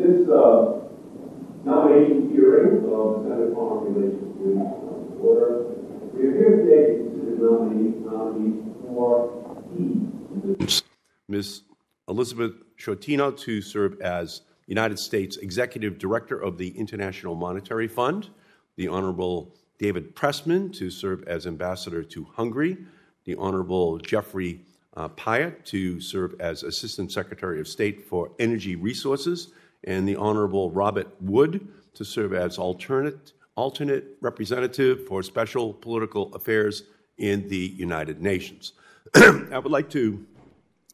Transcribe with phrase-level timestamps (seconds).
[0.00, 0.80] This uh,
[1.62, 5.64] nomination hearing of the Senate Foreign Relations Committee on the order.
[6.14, 9.28] We are here today to consider nominees, nominees for
[9.78, 10.80] E.
[11.28, 11.64] Ms.
[12.08, 18.30] Elizabeth Shortino to serve as United States Executive Director of the International Monetary Fund,
[18.76, 22.78] the Honorable David Pressman to serve as Ambassador to Hungary,
[23.26, 24.62] the Honorable Jeffrey
[24.96, 29.52] uh, Pyatt to serve as Assistant Secretary of State for Energy Resources,
[29.84, 36.84] and the Honorable Robert Wood to serve as alternate, alternate representative for special political affairs
[37.18, 38.72] in the United Nations.
[39.14, 40.26] I would like to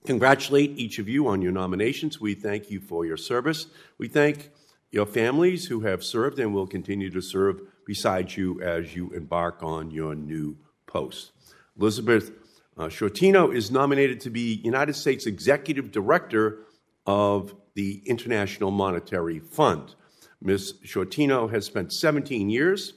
[0.05, 2.21] congratulate each of you on your nominations.
[2.21, 3.67] We thank you for your service.
[3.99, 4.51] We thank
[4.91, 9.63] your families who have served and will continue to serve beside you as you embark
[9.63, 10.57] on your new
[10.87, 11.33] post.
[11.79, 12.31] Elizabeth
[12.79, 16.61] uh, Shortino is nominated to be United States Executive Director
[17.07, 19.95] of the International Monetary Fund.
[20.41, 20.75] Ms.
[20.85, 22.95] Shortino has spent 17 years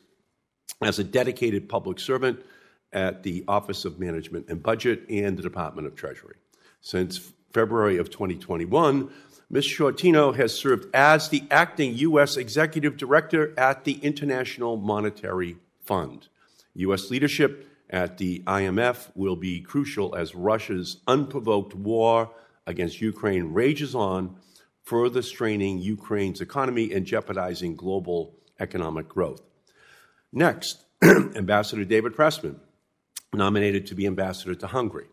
[0.82, 2.40] as a dedicated public servant
[2.94, 6.38] at the Office of Management and Budget and the Department of Treasury.
[6.82, 9.12] Since February of 2021,
[9.50, 9.66] Ms.
[9.66, 12.38] Shortino has served as the acting U.S.
[12.38, 16.30] Executive Director at the International Monetary Fund.
[16.76, 17.10] U.S.
[17.10, 22.32] leadership at the IMF will be crucial as Russia's unprovoked war
[22.66, 24.38] against Ukraine rages on,
[24.90, 29.42] further straining Ukraine's economy and jeopardizing global economic growth.
[30.34, 32.56] Next, Ambassador David Pressman,
[33.32, 35.06] nominated to be ambassador to Hungary.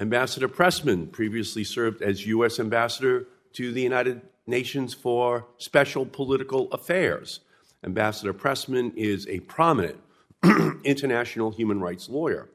[0.00, 2.58] Ambassador Pressman previously served as U.S.
[2.58, 7.40] ambassador to the United Nations for Special Political Affairs.
[7.84, 10.00] Ambassador Pressman is a prominent
[10.84, 12.48] international human rights lawyer.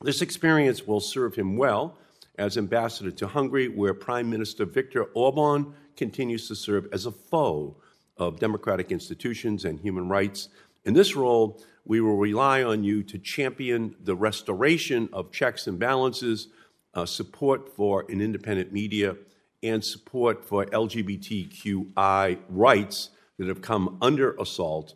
[0.00, 1.96] This experience will serve him well
[2.36, 7.76] as ambassador to Hungary, where Prime Minister Viktor Orban continues to serve as a foe
[8.16, 10.48] of democratic institutions and human rights.
[10.84, 15.78] In this role, we will rely on you to champion the restoration of checks and
[15.78, 16.48] balances,
[16.94, 19.16] uh, support for an independent media,
[19.62, 24.94] and support for LGBTQI rights that have come under assault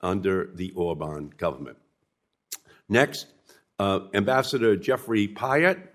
[0.00, 1.78] under the Orban government.
[2.88, 3.26] Next,
[3.78, 5.87] uh, Ambassador Jeffrey Pyatt,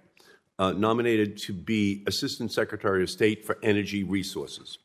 [0.60, 4.78] uh, nominated to be Assistant Secretary of State for Energy Resources.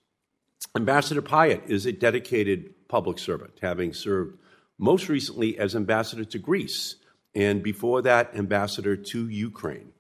[0.77, 4.39] Ambassador Pyatt is a dedicated public servant, having served
[4.79, 6.97] most recently as ambassador to Greece
[7.35, 9.93] and before that, ambassador to Ukraine.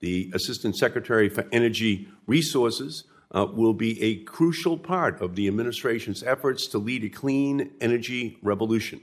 [0.00, 3.04] The Assistant Secretary for Energy Resources
[3.34, 8.38] uh, will be a crucial part of the administration's efforts to lead a clean energy
[8.42, 9.00] revolution.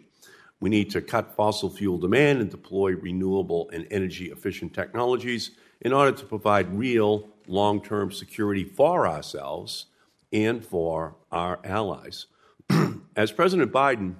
[0.59, 5.51] We need to cut fossil fuel demand and deploy renewable and energy efficient technologies
[5.83, 9.88] in order to provide real long term security for ourselves
[10.31, 12.27] and for our allies.
[13.16, 14.16] As President Biden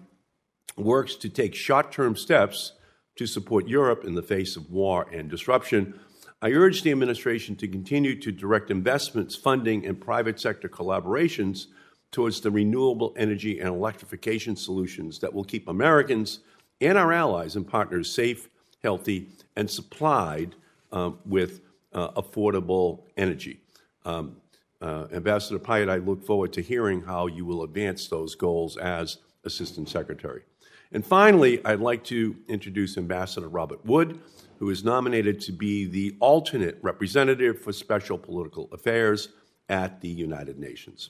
[0.78, 2.74] works to take short term steps
[3.16, 6.00] to support Europe in the face of war and disruption,
[6.42, 11.68] I urge the administration to continue to direct investments, funding, and private sector collaborations
[12.12, 16.40] towards the renewable energy and electrification solutions that will keep Americans
[16.82, 18.50] and our allies and partners safe,
[18.84, 20.56] healthy, and supplied
[21.26, 21.62] with
[21.94, 23.60] uh, affordable energy.
[24.06, 24.38] Um,
[24.82, 29.18] uh, Ambassador Pyatt, I look forward to hearing how you will advance those goals as
[29.46, 30.42] Assistant Secretary.
[30.92, 34.20] And finally, I'd like to introduce Ambassador Robert Wood
[34.64, 39.28] who is nominated to be the alternate representative for special political affairs
[39.68, 41.10] at the United Nations.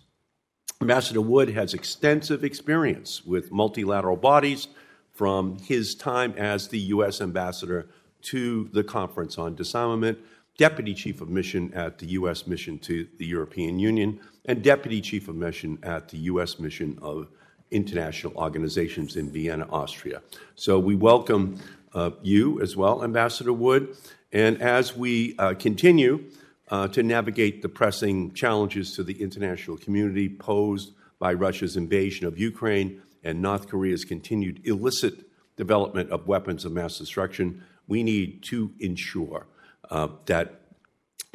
[0.82, 4.70] Ambassador Wood has extensive experience with multilateral bodies
[5.12, 7.22] from his time as the U.S.
[7.22, 7.90] ambassador
[8.24, 10.18] to the Conference on Disarmament,
[10.58, 12.46] Deputy Chief of Mission at the U.S.
[12.48, 16.60] Mission to the European Union, and Deputy Chief of Mission at the U.S.
[16.60, 17.28] Mission of
[17.72, 20.22] International Organizations in Vienna, Austria.
[20.56, 21.60] So we welcome
[21.94, 23.96] uh, you as well, Ambassador Wood.
[24.32, 26.30] And as we uh, continue
[26.70, 32.38] uh, to navigate the pressing challenges to the international community posed by Russia's invasion of
[32.38, 35.26] Ukraine and North Korea's continued illicit
[35.56, 37.64] development of weapons of mass destruction,
[37.94, 39.46] we need to ensure
[39.92, 40.62] uh, that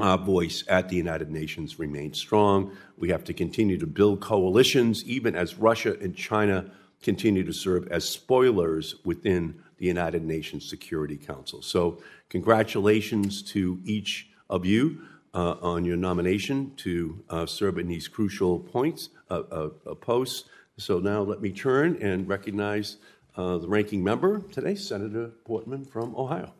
[0.01, 2.77] our voice at the United Nations remains strong.
[2.97, 6.69] We have to continue to build coalitions, even as Russia and China
[7.01, 11.63] continue to serve as spoilers within the United Nations Security Council.
[11.63, 15.03] So, congratulations to each of you
[15.35, 20.49] uh, on your nomination to uh, serve in these crucial points, uh, uh, uh posts.
[20.77, 22.97] So, now let me turn and recognize
[23.39, 26.53] uh, the ranking member today, Senator Portman from Ohio.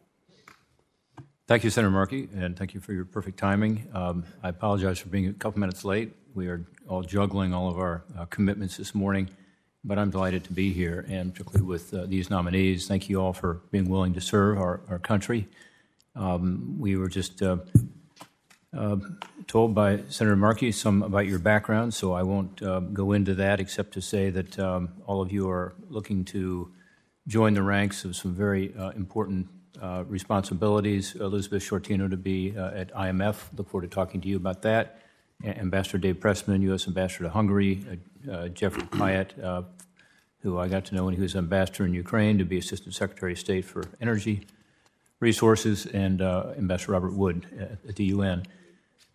[1.49, 3.89] Thank you, Senator Markey, and thank you for your perfect timing.
[3.93, 6.15] Um, I apologize for being a couple minutes late.
[6.35, 9.29] We are all juggling all of our uh, commitments this morning,
[9.83, 12.87] but I'm delighted to be here, and particularly with uh, these nominees.
[12.87, 15.49] Thank you all for being willing to serve our, our country.
[16.15, 17.43] Um, we were just
[18.77, 18.97] uh, uh
[19.47, 23.61] told by Senator Markey some about your background, so I won't uh, go into that
[23.61, 26.71] except to say that um, all of you are looking to
[27.27, 29.47] join the ranks of some very uh, important
[29.81, 31.15] uh, responsibilities.
[31.15, 33.49] Elizabeth Shortino to be uh, at IMF.
[33.57, 35.01] Look forward to talking to you about that.
[35.45, 36.89] Ambassador Dave Pressman, U.S.
[36.89, 37.85] Ambassador to Hungary.
[37.89, 39.63] Uh, uh, Jeffrey Pyatt, uh,
[40.41, 43.33] who I got to know when he was ambassador in Ukraine, to be Assistant Secretary
[43.33, 44.47] of State for Energy
[45.21, 47.47] Resources, and Ambassador Robert Wood
[47.89, 48.45] at the UN.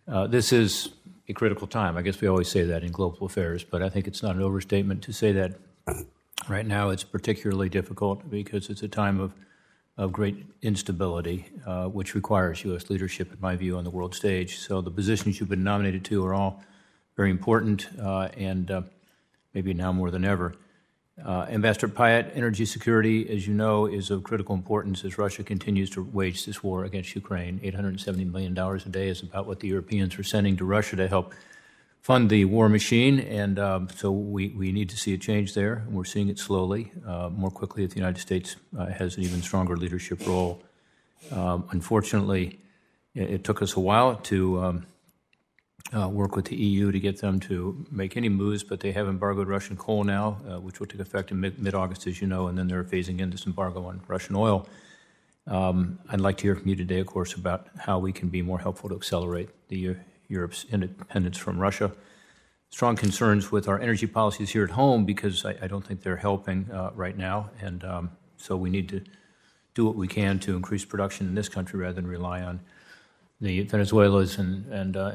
[0.06, 0.90] This is
[1.28, 1.96] a critical time.
[1.96, 4.42] I guess we always say that in global affairs, but I think it's not an
[4.42, 5.52] overstatement to say that
[6.48, 9.32] right now it's particularly difficult because it's a time of
[9.96, 12.90] of great instability, uh, which requires U.S.
[12.90, 14.58] leadership, in my view, on the world stage.
[14.58, 16.62] So the positions you've been nominated to are all
[17.16, 18.82] very important uh, and uh,
[19.54, 20.54] maybe now more than ever.
[21.22, 25.88] Uh, Ambassador Pyatt, energy security, as you know, is of critical importance as Russia continues
[25.90, 27.60] to wage this war against Ukraine.
[27.60, 31.32] $870 million a day is about what the Europeans are sending to Russia to help
[32.00, 35.84] fund the war machine, and um, so we, we need to see a change there.
[35.86, 39.22] And we're seeing it slowly, uh, more quickly if the United States uh, has an
[39.22, 40.62] even stronger leadership role.
[41.30, 42.58] Um, unfortunately,
[43.14, 44.86] it, it, took us a while to um,
[45.92, 49.06] uh, work with the EU to get them to make any moves, but they have
[49.06, 52.48] embargoed Russian coal now, uh, which will take effect in mid August, as you know,
[52.48, 54.66] and then they're phasing in this embargo on Russian oil.
[55.46, 58.40] Um, I'd like to hear from you today, of course, about how we can be
[58.40, 59.96] more helpful to accelerate the
[60.28, 61.92] Europe's independence from Russia.
[62.70, 66.16] Strong concerns with our energy policies here at home because I, I don't think they're
[66.16, 67.50] helping uh, right now.
[67.60, 69.02] And um, so we need to
[69.74, 72.60] do what we can to increase production in this country rather than rely on
[73.40, 75.12] the Venezuela's and, and uh,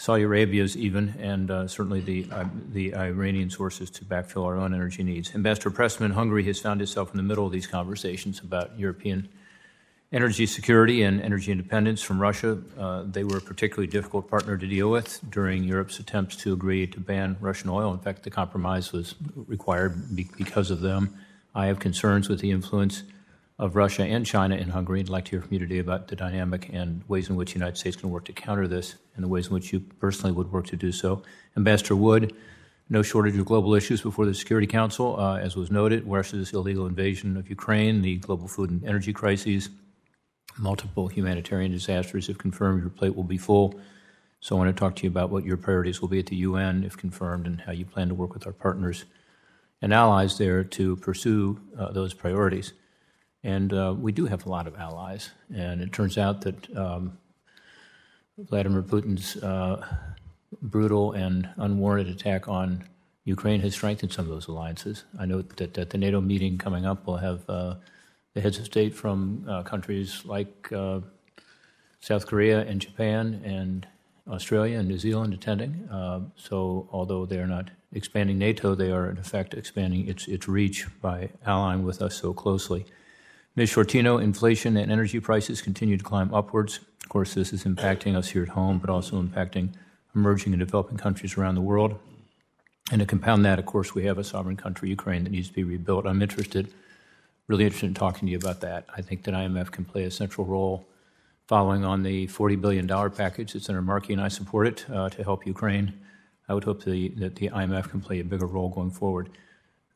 [0.00, 4.72] Saudi Arabia's even, and uh, certainly the, uh, the Iranian sources to backfill our own
[4.72, 5.34] energy needs.
[5.34, 9.28] Ambassador Pressman, Hungary has found itself in the middle of these conversations about European
[10.10, 12.62] energy security and energy independence from Russia.
[12.78, 16.86] Uh, they were a particularly difficult partner to deal with during Europe's attempts to agree
[16.86, 17.92] to ban Russian oil.
[17.92, 21.14] In fact, the compromise was required be- because of them.
[21.54, 23.02] I have concerns with the influence
[23.60, 25.00] of Russia and China and Hungary.
[25.00, 27.58] I'd like to hear from you today about the dynamic and ways in which the
[27.58, 30.50] United States can work to counter this and the ways in which you personally would
[30.50, 31.22] work to do so.
[31.58, 32.34] Ambassador Wood,
[32.88, 36.86] no shortage of global issues before the Security Council, uh, as was noted Russia's illegal
[36.86, 39.68] invasion of Ukraine, the global food and energy crises,
[40.58, 42.30] multiple humanitarian disasters.
[42.30, 43.78] If confirmed, your plate will be full.
[44.40, 46.36] So I want to talk to you about what your priorities will be at the
[46.36, 49.04] UN, if confirmed, and how you plan to work with our partners
[49.82, 52.72] and allies there to pursue uh, those priorities.
[53.42, 55.30] And uh, we do have a lot of allies.
[55.54, 57.18] And it turns out that um,
[58.36, 59.86] Vladimir Putin's uh,
[60.62, 62.84] brutal and unwarranted attack on
[63.24, 65.04] Ukraine has strengthened some of those alliances.
[65.18, 67.76] I know that at the NATO meeting coming up, we'll have uh,
[68.34, 71.00] the heads of state from uh, countries like uh,
[72.00, 73.86] South Korea and Japan and
[74.28, 75.88] Australia and New Zealand attending.
[75.90, 80.48] Uh, so, although they are not expanding NATO, they are in effect expanding its, its
[80.48, 82.86] reach by allying with us so closely.
[83.56, 83.70] Ms.
[83.70, 86.80] Shortino, inflation and energy prices continue to climb upwards.
[87.02, 89.70] Of course, this is impacting us here at home, but also impacting
[90.14, 91.98] emerging and developing countries around the world.
[92.92, 95.54] And to compound that, of course, we have a sovereign country, Ukraine, that needs to
[95.54, 96.06] be rebuilt.
[96.06, 96.72] I'm interested
[97.50, 98.84] really interested in talking to you about that.
[98.96, 100.86] I think that IMF can play a central role
[101.48, 105.44] following on the $40 billion package that Senator Markey and I supported uh, to help
[105.44, 105.92] Ukraine.
[106.48, 109.30] I would hope the, that the IMF can play a bigger role going forward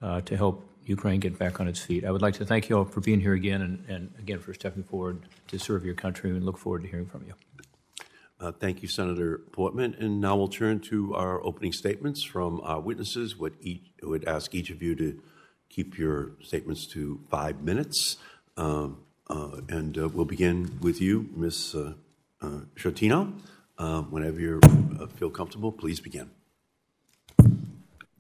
[0.03, 2.05] uh, to help Ukraine get back on its feet.
[2.05, 4.53] I would like to thank you all for being here again and, and again for
[4.55, 7.35] stepping forward to serve your country and look forward to hearing from you.
[8.41, 9.95] Uh, thank you, Senator Portman.
[9.99, 13.37] And now we'll turn to our opening statements from our witnesses.
[13.37, 15.21] Would, each, would ask each of you to
[15.71, 18.19] keep your statements to five minutes.
[18.57, 18.99] Um,
[19.29, 21.75] uh, and uh, we'll begin with you, Ms.
[21.75, 21.95] Uh,
[22.43, 22.61] uh.
[23.77, 24.61] Uh, whenever you
[25.01, 26.31] uh, feel comfortable, please begin.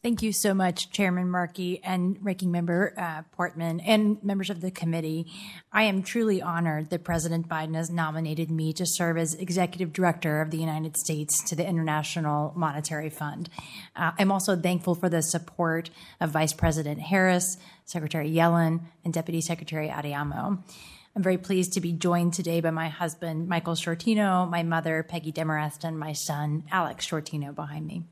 [0.04, 4.70] Thank you so much, Chairman Markey and Ranking Member uh, Portman and members of the
[4.70, 5.26] committee.
[5.72, 10.42] I am truly honored that President Biden has nominated me to serve as Executive Director
[10.42, 13.48] of the United States to the International Monetary Fund.
[13.96, 15.88] Uh, I'm also thankful for the support
[16.20, 17.56] of Vice President Harris,
[17.86, 20.62] Secretary Yellen, and Deputy Secretary Adeyemo.
[21.16, 25.32] I'm very pleased to be joined today by my husband, Michael Shortino, my mother, Peggy
[25.32, 28.04] Demarest, and my son, Alex Shortino, behind me.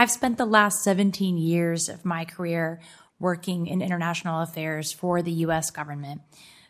[0.00, 2.80] I've spent the last 17 years of my career
[3.18, 5.70] working in international affairs for the U.S.
[5.70, 6.22] government,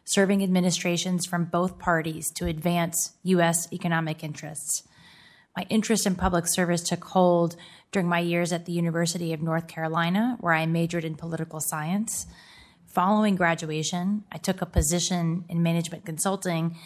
[0.04, 3.72] serving administrations from both parties to advance U.S.
[3.72, 4.82] economic interests.
[5.56, 7.54] My interest in public service took hold
[7.92, 12.26] during my years at the University of North Carolina, where I majored in political science.
[12.88, 16.76] Following graduation, I took a position in management consulting,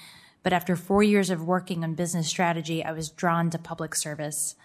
[0.42, 4.56] but after four years of working on business strategy, I was drawn to public service.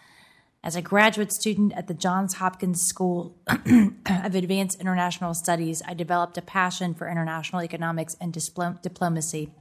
[0.61, 6.37] As a graduate student at the Johns Hopkins School of Advanced International Studies, I developed
[6.37, 8.33] a passion for international economics and
[8.81, 9.51] diplomacy,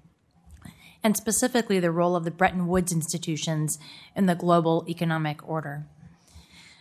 [1.05, 3.79] and specifically the role of the Bretton Woods institutions
[4.17, 5.87] in the global economic order.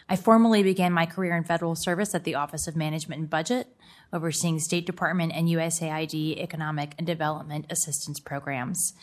[0.09, 3.67] I formally began my career in federal service at the Office of Management and Budget,
[4.11, 8.93] overseeing State Department and USAID economic and development assistance programs.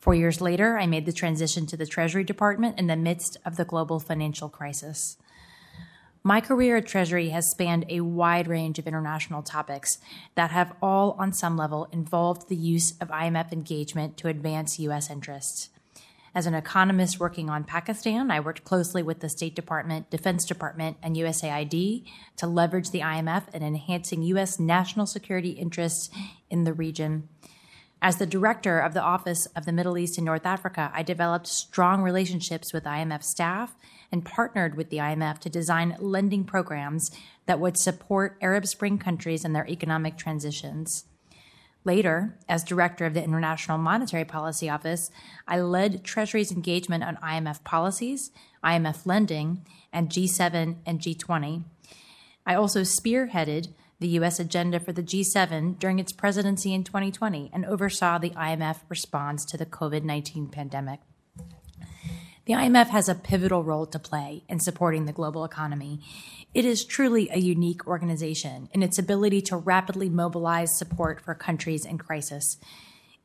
[0.00, 3.56] Four years later, I made the transition to the Treasury Department in the midst of
[3.56, 5.18] the global financial crisis.
[6.22, 9.98] My career at Treasury has spanned a wide range of international topics
[10.36, 15.10] that have all, on some level, involved the use of IMF engagement to advance U.S.
[15.10, 15.68] interests.
[16.34, 20.96] As an economist working on Pakistan, I worked closely with the State Department, Defense Department,
[21.02, 22.04] and USAID
[22.36, 24.60] to leverage the IMF in enhancing U.S.
[24.60, 26.08] national security interests
[26.48, 27.28] in the region.
[28.02, 31.46] As the director of the Office of the Middle East and North Africa, I developed
[31.46, 33.76] strong relationships with IMF staff
[34.10, 37.10] and partnered with the IMF to design lending programs
[37.44, 41.04] that would support Arab Spring countries in their economic transitions.
[41.84, 45.10] Later, as director of the International Monetary Policy Office,
[45.46, 48.30] I led Treasury's engagement on IMF policies,
[48.64, 51.64] IMF lending, and G7 and G20.
[52.46, 53.68] I also spearheaded
[54.00, 54.40] the U.S.
[54.40, 59.56] agenda for the G7 during its presidency in 2020 and oversaw the IMF response to
[59.56, 61.00] the COVID 19 pandemic.
[62.46, 66.00] The IMF has a pivotal role to play in supporting the global economy.
[66.52, 71.84] It is truly a unique organization in its ability to rapidly mobilize support for countries
[71.84, 72.58] in crisis.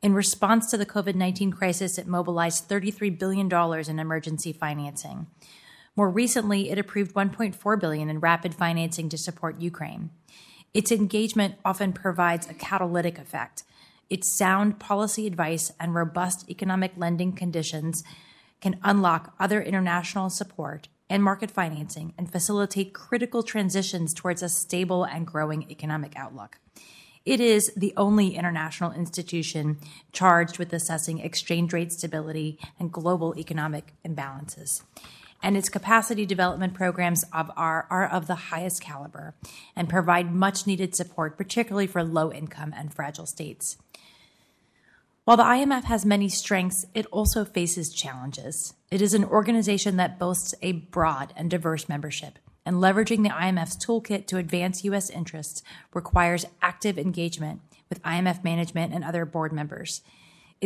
[0.02, 3.52] In response to the COVID 19 crisis, it mobilized $33 billion
[3.90, 5.28] in emergency financing.
[5.96, 10.10] More recently, it approved 1.4 billion in rapid financing to support Ukraine.
[10.76, 13.64] Its engagement often provides a catalytic effect.
[14.10, 18.04] Its sound policy advice and robust economic lending conditions
[18.60, 25.06] can unlock other international support and market financing and facilitate critical transitions towards a stable
[25.06, 26.58] and growing economic outlook.
[27.24, 29.78] It is the only international institution
[30.12, 34.84] charged with assessing exchange rate stability and global economic imbalances.
[35.42, 39.36] And its capacity development programs of are, are of the highest caliber
[39.76, 43.78] and provide much needed support, particularly for low income and fragile states.
[45.26, 48.76] While the IMF has many strengths, it also faces challenges.
[48.92, 53.76] It is an organization that boasts a broad and diverse membership, and leveraging the IMF's
[53.84, 55.10] toolkit to advance U.S.
[55.10, 55.64] interests
[55.96, 60.02] requires active engagement with IMF management and other board members.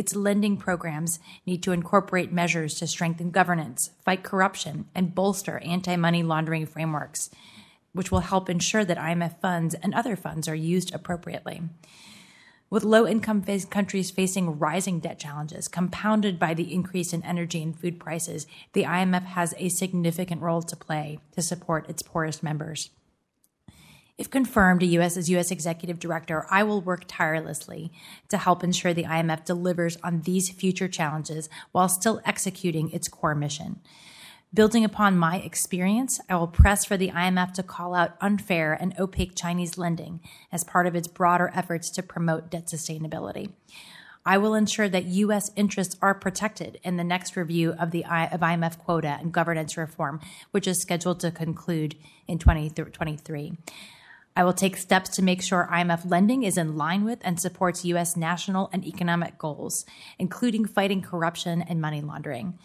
[0.00, 5.94] Its lending programs need to incorporate measures to strengthen governance, fight corruption, and bolster anti
[5.94, 7.28] money laundering frameworks,
[7.92, 11.60] which will help ensure that IMF funds and other funds are used appropriately.
[12.70, 17.78] With low income countries facing rising debt challenges, compounded by the increase in energy and
[17.78, 22.88] food prices, the IMF has a significant role to play to support its poorest members.
[24.20, 25.16] If confirmed a U.S.
[25.16, 25.50] as U.S.
[25.50, 27.90] Executive Director, I will work tirelessly
[28.28, 33.34] to help ensure the IMF delivers on these future challenges while still executing its core
[33.34, 33.80] mission.
[34.52, 38.92] Building upon my experience, I will press for the IMF to call out unfair and
[38.98, 40.20] opaque Chinese lending
[40.52, 43.52] as part of its broader efforts to promote debt sustainability.
[44.26, 45.50] I will ensure that U.S.
[45.56, 50.20] interests are protected in the next review of the of IMF quota and governance reform,
[50.50, 51.96] which is scheduled to conclude
[52.28, 53.56] in 2023.
[54.40, 57.84] I will take steps to make sure IMF lending is in line with and supports
[57.84, 58.16] U.S.
[58.16, 59.84] national and economic goals,
[60.18, 62.58] including fighting corruption and money laundering.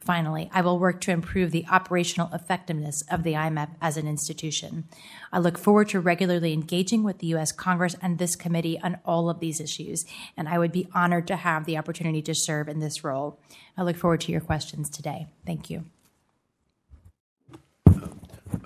[0.00, 4.88] Finally, I will work to improve the operational effectiveness of the IMF as an institution.
[5.30, 7.52] I look forward to regularly engaging with the U.S.
[7.52, 11.36] Congress and this committee on all of these issues, and I would be honored to
[11.36, 13.38] have the opportunity to serve in this role.
[13.76, 15.26] I look forward to your questions today.
[15.44, 15.84] Thank you.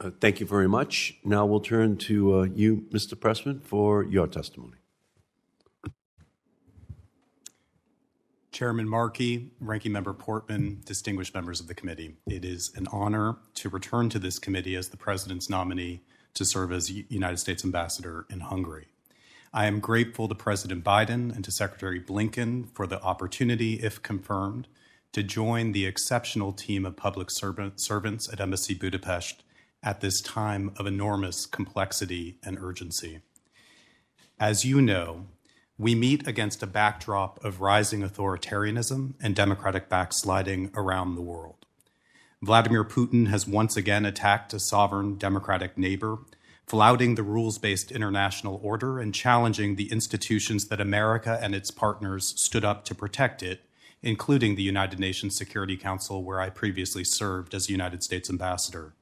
[0.03, 1.15] Uh, thank you very much.
[1.25, 3.15] Now we'll turn to uh, you, Mr.
[3.15, 4.75] Pressman, for your testimony.
[8.51, 13.69] Chairman Markey, Ranking Member Portman, distinguished members of the committee, it is an honor to
[13.69, 16.03] return to this committee as the President's nominee
[16.35, 18.89] to serve as United States Ambassador in Hungary.
[19.55, 24.67] I am grateful to President Biden and to Secretary Blinken for the opportunity, if confirmed,
[25.13, 29.45] to join the exceptional team of public servants at Embassy Budapest
[29.83, 33.21] at this time of enormous complexity and urgency.
[34.39, 35.27] As you know,
[35.79, 41.67] we meet against a backdrop of rising authoritarianism and democratic backsliding around the world.
[42.41, 46.19] Vladimir Putin has once again attacked a sovereign democratic neighbor,
[46.67, 52.35] flouting the rules based international order and challenging the institutions that America and its partners
[52.37, 53.63] stood up to protect it,
[54.03, 58.95] including the United Nations Security Council, where I previously served as United States ambassador.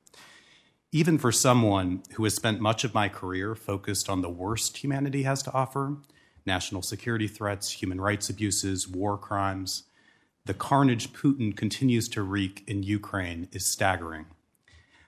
[0.93, 5.23] Even for someone who has spent much of my career focused on the worst humanity
[5.23, 5.97] has to offer
[6.45, 9.85] national security threats, human rights abuses, war crimes
[10.47, 14.27] the carnage Putin continues to wreak in Ukraine is staggering.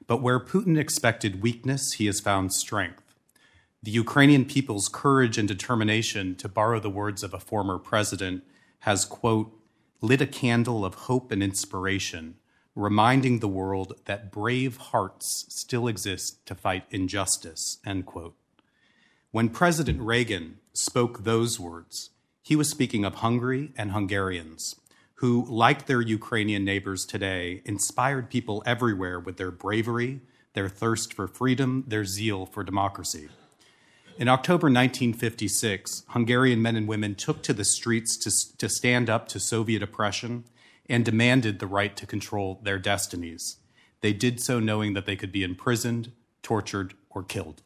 [0.06, 3.02] But where Putin expected weakness, he has found strength.
[3.82, 8.44] The Ukrainian people's courage and determination, to borrow the words of a former president,
[8.80, 9.52] has, quote,
[10.00, 12.36] lit a candle of hope and inspiration
[12.74, 18.34] reminding the world that brave hearts still exist to fight injustice, end quote.
[19.30, 22.10] When President Reagan spoke those words,
[22.42, 24.76] he was speaking of Hungary and Hungarians
[25.22, 30.20] who, like their Ukrainian neighbors today, inspired people everywhere with their bravery,
[30.54, 33.28] their thirst for freedom, their zeal for democracy.
[34.18, 39.28] In October 1956, Hungarian men and women took to the streets to, to stand up
[39.28, 40.42] to Soviet oppression
[40.92, 43.56] and demanded the right to control their destinies.
[44.02, 47.62] They did so knowing that they could be imprisoned, tortured, or killed.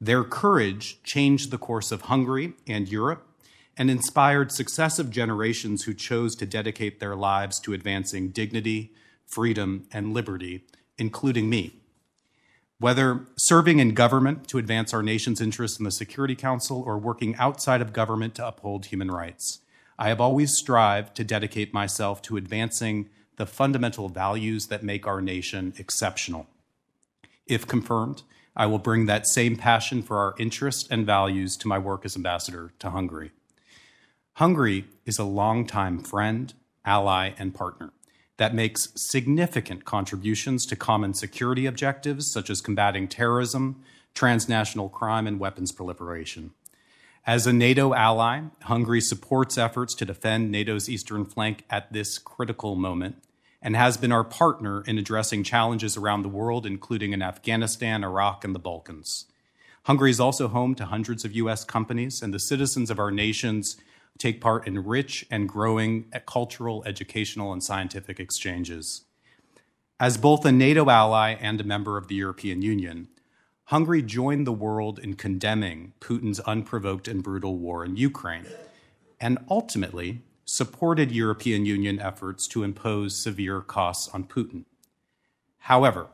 [0.00, 3.28] Their courage changed the course of Hungary and Europe
[3.76, 8.92] and inspired successive generations who chose to dedicate their lives to advancing dignity,
[9.24, 10.64] freedom, and liberty,
[10.98, 11.76] including me.
[12.80, 17.36] Whether serving in government to advance our nation's interests in the Security Council or working
[17.36, 19.60] outside of government to uphold human rights,
[19.98, 25.20] I have always strived to dedicate myself to advancing the fundamental values that make our
[25.20, 26.46] nation exceptional.
[27.46, 28.22] If confirmed,
[28.54, 32.16] I will bring that same passion for our interests and values to my work as
[32.16, 33.32] ambassador to Hungary.
[34.34, 36.52] Hungary is a longtime friend,
[36.84, 37.92] ally, and partner
[38.36, 43.82] that makes significant contributions to common security objectives such as combating terrorism,
[44.14, 46.50] transnational crime, and weapons proliferation.
[47.24, 52.74] As a NATO ally, Hungary supports efforts to defend NATO's eastern flank at this critical
[52.74, 53.22] moment
[53.62, 58.44] and has been our partner in addressing challenges around the world, including in Afghanistan, Iraq,
[58.44, 59.26] and the Balkans.
[59.84, 61.64] Hungary is also home to hundreds of U.S.
[61.64, 63.76] companies, and the citizens of our nations
[64.18, 69.02] take part in rich and growing cultural, educational, and scientific exchanges.
[70.00, 73.06] As both a NATO ally and a member of the European Union,
[73.66, 78.46] Hungary joined the world in condemning Putin's unprovoked and brutal war in Ukraine,
[79.20, 84.64] and ultimately supported European Union efforts to impose severe costs on Putin.
[85.58, 86.08] However,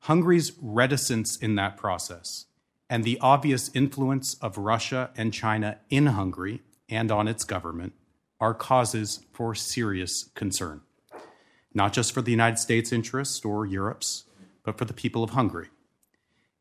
[0.00, 2.46] Hungary's reticence in that process
[2.90, 7.94] and the obvious influence of Russia and China in Hungary and on its government
[8.40, 10.82] are causes for serious concern,
[11.72, 14.24] not just for the United States' interests or Europe's,
[14.64, 15.68] but for the people of Hungary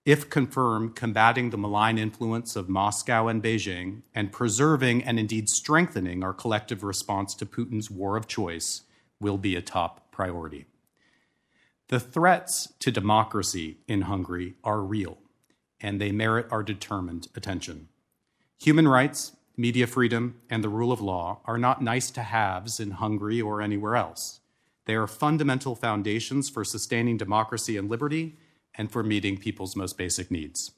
[0.05, 6.23] if confirmed, combating the malign influence of Moscow and Beijing and preserving and indeed strengthening
[6.23, 8.81] our collective response to Putin's war of choice
[9.21, 10.65] will be a top priority.
[11.87, 15.19] The threats to democracy in Hungary are real,
[15.79, 17.87] and they merit our determined attention.
[18.59, 22.91] Human rights, media freedom, and the rule of law are not nice to haves in
[22.91, 24.41] Hungary or anywhere else.
[24.85, 28.37] They are fundamental foundations for sustaining democracy and liberty
[28.75, 30.71] and for meeting people's most basic needs.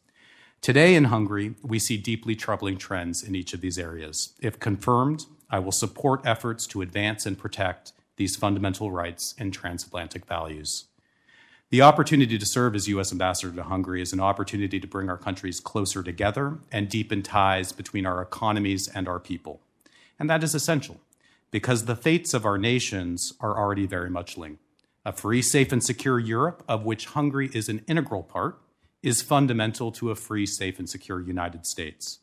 [0.61, 4.33] Today in Hungary, we see deeply troubling trends in each of these areas.
[4.41, 10.25] If confirmed, I will support efforts to advance and protect these fundamental rights and transatlantic
[10.25, 10.85] values.
[11.69, 13.11] The opportunity to serve as U.S.
[13.11, 17.71] Ambassador to Hungary is an opportunity to bring our countries closer together and deepen ties
[17.71, 19.61] between our economies and our people.
[20.19, 21.01] And that is essential
[21.51, 24.61] because the fates of our nations are already very much linked.
[25.07, 28.59] A free, safe, and secure Europe, of which Hungary is an integral part,
[29.03, 32.21] is fundamental to a free, safe, and secure United States.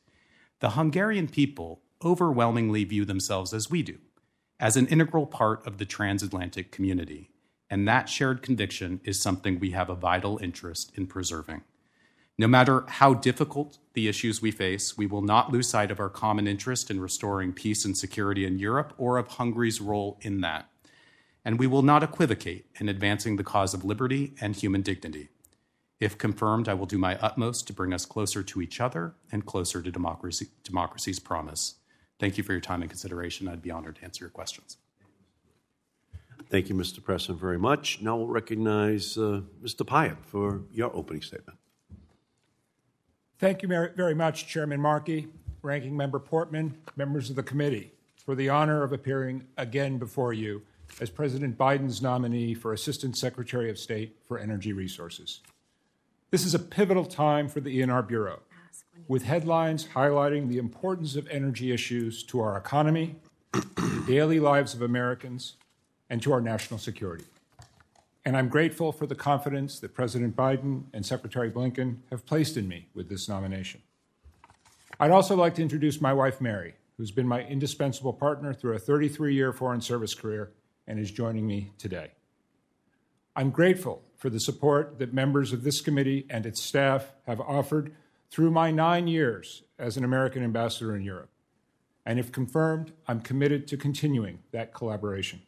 [0.59, 3.99] The Hungarian people overwhelmingly view themselves as we do,
[4.59, 7.31] as an integral part of the transatlantic community,
[7.71, 11.63] and that shared conviction is something we have a vital interest in preserving.
[12.37, 16.09] No matter how difficult the issues we face, we will not lose sight of our
[16.09, 20.72] common interest in restoring peace and security in Europe or of Hungary's role in that
[21.45, 25.29] and we will not equivocate in advancing the cause of liberty and human dignity.
[26.01, 29.47] If confirmed, I will do my utmost to bring us closer to each other and
[29.47, 31.77] closer to democracy, democracy's promise.
[32.19, 33.49] Thank you for your time and consideration.
[33.49, 34.79] I'd be honored to answer your questions.
[36.51, 37.01] Thank you, Mr.
[37.01, 38.01] Pressman, very much.
[38.03, 39.87] Now we'll recognize uh, Mr.
[39.87, 41.59] Pyatt for your opening statement.
[43.39, 45.29] Thank you very much, Chairman Markey.
[45.63, 50.63] Ranking Member Portman, members of the committee, for the honor of appearing again before you
[51.01, 55.41] as President Biden's nominee for Assistant Secretary of State for Energy Resources.
[56.31, 58.41] This is a pivotal time for the ENR Bureau,
[59.09, 63.17] with headlines highlighting the importance of energy issues to our economy,
[63.53, 65.57] the daily lives of Americans,
[66.09, 67.25] and to our national security.
[68.25, 72.69] And I'm grateful for the confidence that President Biden and Secretary Blinken have placed in
[72.69, 73.83] me with this nomination.
[75.01, 78.79] I'd also like to introduce my wife, Mary, who's been my indispensable partner through a
[78.79, 80.53] 33 year Foreign Service career
[80.87, 82.13] and is joining me today.
[83.35, 87.95] I'm grateful for the support that members of this committee and its staff have offered
[88.31, 91.31] through my nine years as an American ambassador in Europe.
[92.05, 95.43] And if confirmed, I'm committed to continuing that collaboration.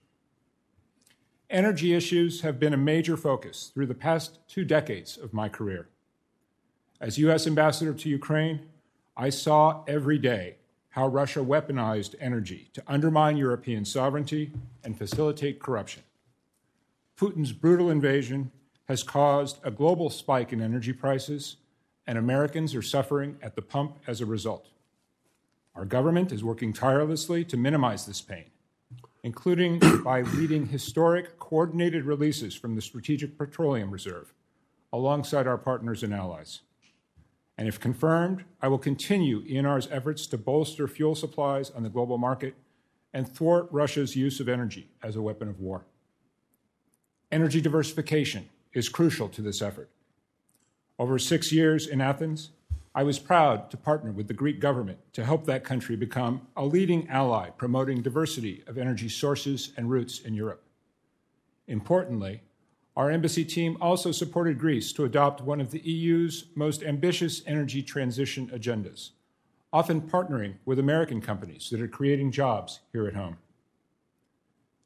[1.50, 5.88] Energy issues have been a major focus through the past two decades of my career.
[7.00, 7.46] As U.S.
[7.46, 8.66] Ambassador to Ukraine,
[9.16, 10.56] I saw every day
[10.94, 14.52] how Russia weaponized energy to undermine European sovereignty
[14.84, 16.04] and facilitate corruption.
[17.18, 18.52] Putin's brutal invasion
[18.84, 21.56] has caused a global spike in energy prices,
[22.06, 24.68] and Americans are suffering at the pump as a result.
[25.74, 28.44] Our government is working tirelessly to minimize this pain,
[29.24, 34.32] including by leading historic coordinated releases from the Strategic Petroleum Reserve
[34.92, 36.60] alongside our partners and allies.
[37.56, 42.18] And if confirmed, I will continue ENR's efforts to bolster fuel supplies on the global
[42.18, 42.54] market
[43.12, 45.86] and thwart Russia's use of energy as a weapon of war.
[47.30, 49.88] Energy diversification is crucial to this effort.
[50.98, 52.50] Over six years in Athens,
[52.94, 56.64] I was proud to partner with the Greek government to help that country become a
[56.64, 60.62] leading ally promoting diversity of energy sources and routes in Europe.
[61.66, 62.42] Importantly,
[62.96, 67.82] our embassy team also supported Greece to adopt one of the EU's most ambitious energy
[67.82, 69.10] transition agendas,
[69.72, 73.38] often partnering with American companies that are creating jobs here at home.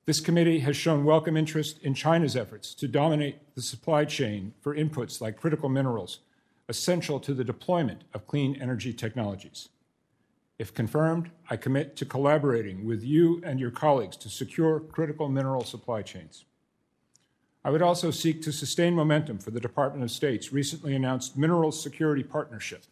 [0.07, 4.75] This committee has shown welcome interest in China's efforts to dominate the supply chain for
[4.75, 6.21] inputs like critical minerals,
[6.67, 9.69] essential to the deployment of clean energy technologies.
[10.59, 15.63] If confirmed, I commit to collaborating with you and your colleagues to secure critical mineral
[15.63, 16.47] supply chains.
[17.65, 21.83] I would also seek to sustain momentum for the Department of State's recently announced Minerals
[21.83, 22.85] Security Partnership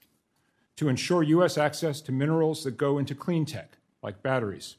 [0.77, 1.57] to ensure U.S.
[1.57, 4.77] access to minerals that go into clean tech, like batteries.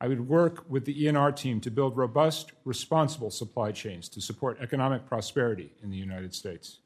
[0.00, 4.58] I would work with the ENR team to build robust, responsible supply chains to support
[4.60, 6.78] economic prosperity in the United States.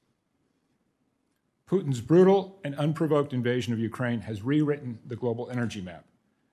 [1.71, 6.05] Putin's brutal and unprovoked invasion of Ukraine has rewritten the global energy map,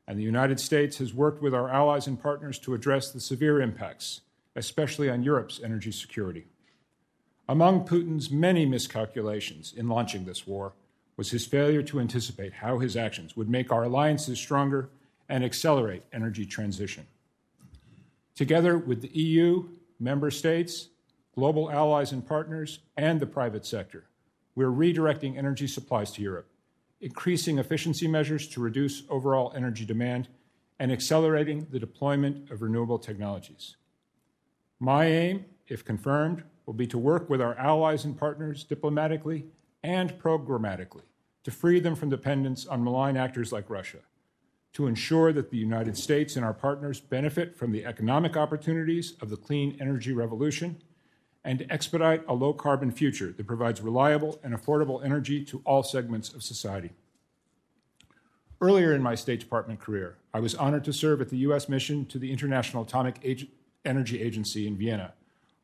[0.08, 3.60] and the United States has worked with our allies and partners to address the severe
[3.60, 4.22] impacts
[4.56, 6.46] especially on Europe's energy security.
[7.48, 10.74] Among Putin's many miscalculations in launching this war
[11.18, 14.90] was his failure to anticipate how his actions would make our alliances stronger
[15.28, 17.06] and accelerate energy transition.
[18.36, 19.68] Together with the EU,
[20.00, 20.90] member states,
[21.36, 24.06] global allies and partners, and the private sector,
[24.56, 26.48] we're redirecting energy supplies to Europe,
[27.00, 30.28] increasing efficiency measures to reduce overall energy demand,
[30.80, 33.76] and accelerating the deployment of renewable technologies.
[34.84, 39.46] My aim, if confirmed, will be to work with our allies and partners diplomatically
[39.84, 41.04] and programmatically
[41.44, 44.00] to free them from dependence on malign actors like Russia,
[44.74, 49.30] to ensure that the United States and our partners benefit from the economic opportunities of
[49.30, 50.82] the clean energy revolution,
[51.44, 55.84] and to expedite a low carbon future that provides reliable and affordable energy to all
[55.84, 56.90] segments of society.
[58.60, 61.70] Earlier in my State Department career, I was honored to serve at the U.S.
[61.70, 63.20] mission to the International Atomic
[63.86, 65.14] Energy Agency in Vienna,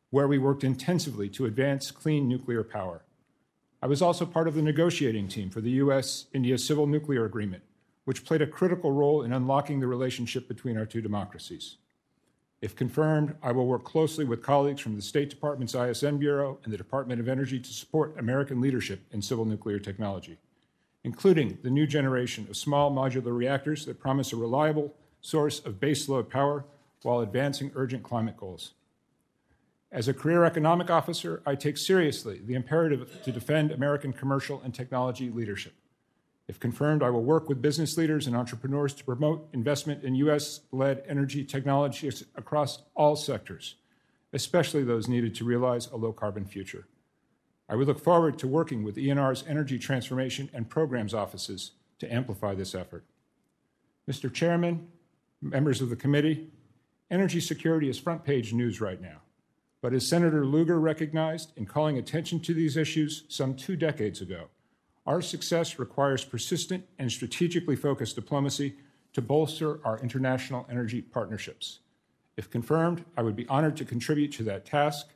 [0.09, 3.03] where we worked intensively to advance clean nuclear power.
[3.81, 6.25] I was also part of the negotiating team for the U.S.
[6.33, 7.63] India Civil Nuclear Agreement,
[8.05, 11.77] which played a critical role in unlocking the relationship between our two democracies.
[12.59, 16.73] If confirmed, I will work closely with colleagues from the State Department's ISN Bureau and
[16.73, 20.39] the Department of Energy to support American leadership in civil nuclear technology,
[21.03, 26.29] including the new generation of small modular reactors that promise a reliable source of baseload
[26.29, 26.65] power
[27.03, 28.73] while advancing urgent climate goals.
[29.91, 34.73] As a career economic officer, I take seriously the imperative to defend American commercial and
[34.73, 35.73] technology leadership.
[36.47, 40.61] If confirmed, I will work with business leaders and entrepreneurs to promote investment in U.S.
[40.71, 43.75] led energy technologies across all sectors,
[44.33, 46.87] especially those needed to realize a low carbon future.
[47.69, 52.55] I would look forward to working with ENR's Energy Transformation and Programs offices to amplify
[52.55, 53.03] this effort.
[54.09, 54.31] Mr.
[54.31, 54.87] Chairman,
[55.41, 56.49] members of the committee,
[57.09, 59.21] Energy security is front page news right now.
[59.81, 64.49] But as Senator Lugar recognized in calling attention to these issues some two decades ago,
[65.07, 68.75] Our success requires persistent and strategically focused diplomacy
[69.13, 71.79] to bolster our international energy partnerships.
[72.35, 75.07] If confirmed, I would be honored to contribute to that task.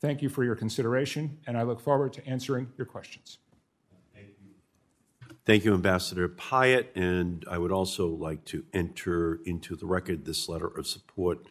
[0.00, 3.38] Thank you for your consideration, and I look forward to answering your questions.
[5.46, 6.86] Thank you, Ambassador Pyatt.
[6.94, 11.46] And I would also like to enter into the record this letter of support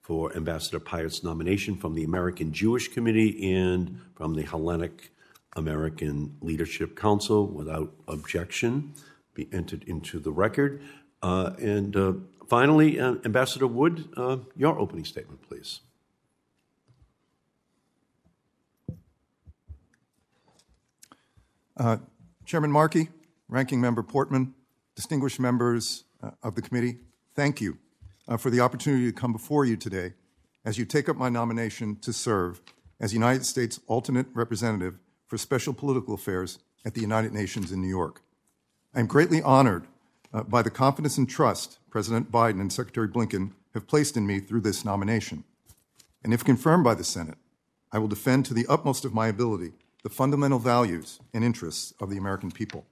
[0.00, 5.12] for Ambassador Pyatt's nomination from the American Jewish Committee and from the Hellenic
[5.56, 8.94] American Leadership Council without objection.
[9.34, 10.80] Be entered into the record.
[11.22, 12.14] Uh, and uh,
[12.48, 15.80] finally, uh, Ambassador Wood, uh, your opening statement, please.
[22.46, 23.10] Chairman Markey,
[23.48, 24.54] Ranking Member Portman,
[24.94, 26.98] distinguished members uh, of the committee,
[27.34, 27.78] thank you
[28.26, 30.12] uh, for the opportunity to come before you today
[30.66, 32.60] as you take up my nomination to serve
[33.00, 37.88] as United States alternate representative for special political affairs at the United Nations in New
[37.88, 38.20] York.
[38.94, 39.86] I am greatly honored
[40.32, 44.40] uh, by the confidence and trust President Biden and Secretary Blinken have placed in me
[44.40, 45.44] through this nomination.
[46.22, 47.38] And if confirmed by the Senate,
[47.92, 52.10] I will defend to the utmost of my ability the fundamental values and interests of
[52.10, 52.84] the American people.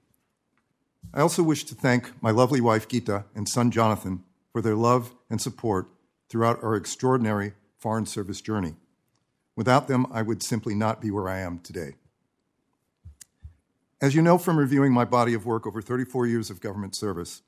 [1.13, 5.15] I also wish to thank my lovely wife Gita and son Jonathan for their love
[5.29, 5.87] and support
[6.29, 8.75] throughout our extraordinary Foreign Service journey.
[9.55, 11.95] Without them, I would simply not be where I am today.
[13.99, 17.41] As you know from reviewing my body of work over 34 years of government service,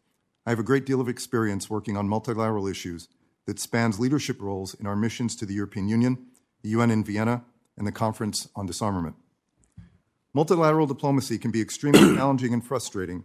[0.45, 3.07] I have a great deal of experience working on multilateral issues
[3.45, 6.25] that spans leadership roles in our missions to the European Union,
[6.63, 7.43] the UN in Vienna,
[7.77, 9.15] and the Conference on Disarmament.
[10.33, 13.23] Multilateral diplomacy can be extremely challenging and frustrating,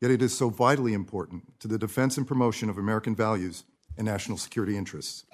[0.00, 3.64] yet it is so vitally important to the defense and promotion of American values
[3.96, 5.24] and national security interests.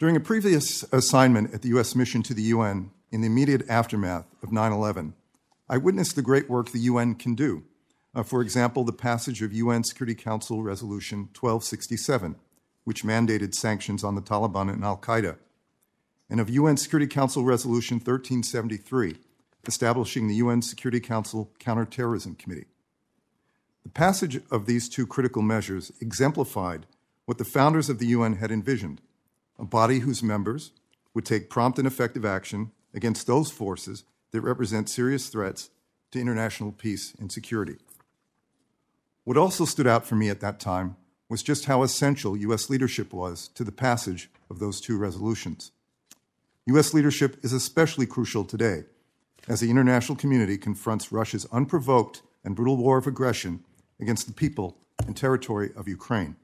[0.00, 1.94] During a previous assignment at the U.S.
[1.94, 5.14] mission to the UN in the immediate aftermath of 9 11,
[5.68, 7.64] I witnessed the great work the UN can do.
[8.14, 12.36] Uh, for example, the passage of UN Security Council Resolution 1267,
[12.84, 15.36] which mandated sanctions on the Taliban and Al Qaeda,
[16.30, 19.16] and of UN Security Council Resolution 1373,
[19.66, 22.66] establishing the UN Security Council Counterterrorism Committee.
[23.82, 26.86] The passage of these two critical measures exemplified
[27.24, 29.00] what the founders of the UN had envisioned
[29.58, 30.72] a body whose members
[31.14, 35.70] would take prompt and effective action against those forces that represent serious threats
[36.10, 37.76] to international peace and security.
[39.24, 40.96] What also stood out for me at that time
[41.28, 42.70] was just how essential U.S.
[42.70, 45.72] leadership was to the passage of those two resolutions.
[46.66, 46.94] U.S.
[46.94, 48.84] leadership is especially crucial today
[49.46, 53.64] as the international community confronts Russia's unprovoked and brutal war of aggression
[54.00, 56.36] against the people and territory of Ukraine.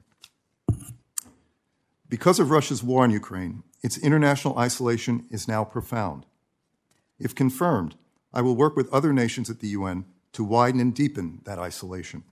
[2.07, 6.25] Because of Russia's war on Ukraine, its international isolation is now profound.
[7.19, 7.95] If confirmed,
[8.33, 12.23] I will work with other nations at the UN to widen and deepen that isolation.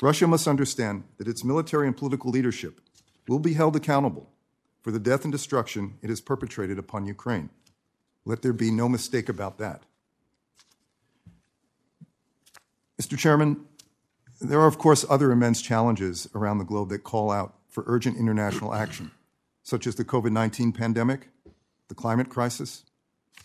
[0.00, 2.80] Russia must understand that its military and political leadership
[3.28, 4.28] will be held accountable
[4.82, 7.50] for the death and destruction it has perpetrated upon Ukraine.
[8.24, 9.84] Let there be no mistake about that.
[13.00, 13.16] Mr.
[13.16, 13.64] Chairman,
[14.42, 18.16] there are, of course, other immense challenges around the globe that call out for urgent
[18.16, 19.10] international action,
[19.62, 21.28] such as the COVID 19 pandemic,
[21.88, 22.84] the climate crisis,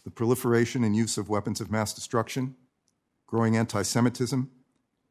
[0.04, 2.56] the proliferation and use of weapons of mass destruction,
[3.28, 4.50] growing anti Semitism,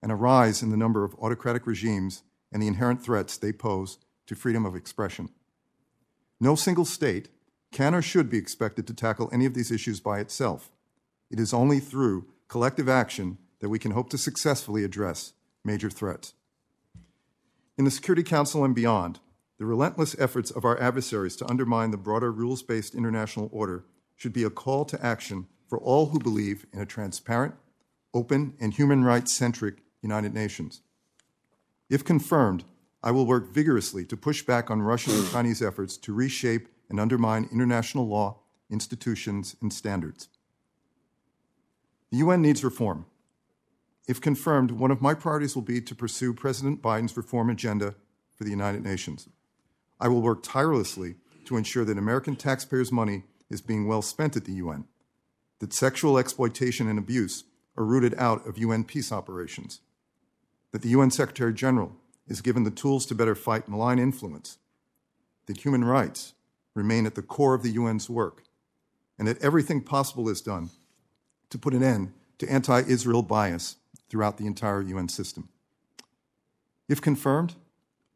[0.02, 2.22] and a rise in the number of autocratic regimes
[2.52, 5.28] and the inherent threats they pose to freedom of expression.
[6.40, 7.28] No single state
[7.72, 10.70] can or should be expected to tackle any of these issues by itself.
[11.30, 15.32] It is only through collective action that we can hope to successfully address
[15.66, 16.32] major threats.
[17.76, 19.20] In the Security Council and beyond,
[19.58, 24.32] the relentless efforts of our adversaries to undermine the broader rules based international order should
[24.32, 27.54] be a call to action for all who believe in a transparent,
[28.14, 30.82] open, and human rights centric United Nations.
[31.90, 32.64] If confirmed,
[33.02, 36.98] I will work vigorously to push back on Russian and Chinese efforts to reshape and
[36.98, 38.38] undermine international law,
[38.70, 40.28] institutions, and standards.
[42.10, 43.06] The UN needs reform.
[44.06, 47.94] If confirmed, one of my priorities will be to pursue President Biden's reform agenda
[48.36, 49.28] for the United Nations.
[50.00, 51.16] I will work tirelessly
[51.46, 54.84] to ensure that American taxpayers' money is being well spent at the UN,
[55.58, 57.44] that sexual exploitation and abuse
[57.76, 59.80] are rooted out of UN peace operations,
[60.72, 61.92] that the UN Secretary General
[62.28, 64.58] is given the tools to better fight malign influence,
[65.46, 66.34] that human rights
[66.74, 68.44] remain at the core of the UN's work,
[69.18, 70.70] and that everything possible is done
[71.50, 73.76] to put an end to anti Israel bias
[74.08, 75.48] throughout the entire UN system.
[76.88, 77.56] If confirmed,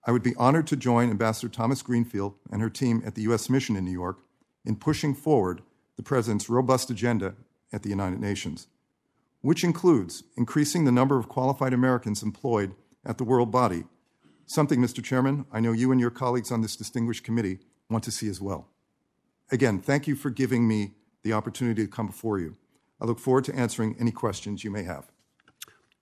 [0.06, 3.50] I would be honored to join Ambassador Thomas Greenfield and her team at the U.S.
[3.50, 4.18] Mission in New York
[4.64, 5.62] in pushing forward
[5.96, 7.34] the President's robust agenda
[7.72, 8.68] at the United Nations.
[9.42, 12.74] which includes increasing the number of qualified Americans employed
[13.04, 13.84] at the World Body,
[14.46, 15.02] something, Mr.
[15.02, 18.40] Chairman, I know you and your colleagues on this distinguished committee want to see as
[18.40, 18.68] well.
[19.50, 22.56] Again, thank you for giving me the opportunity to come before you.
[23.00, 25.10] I look forward to answering any questions you may have.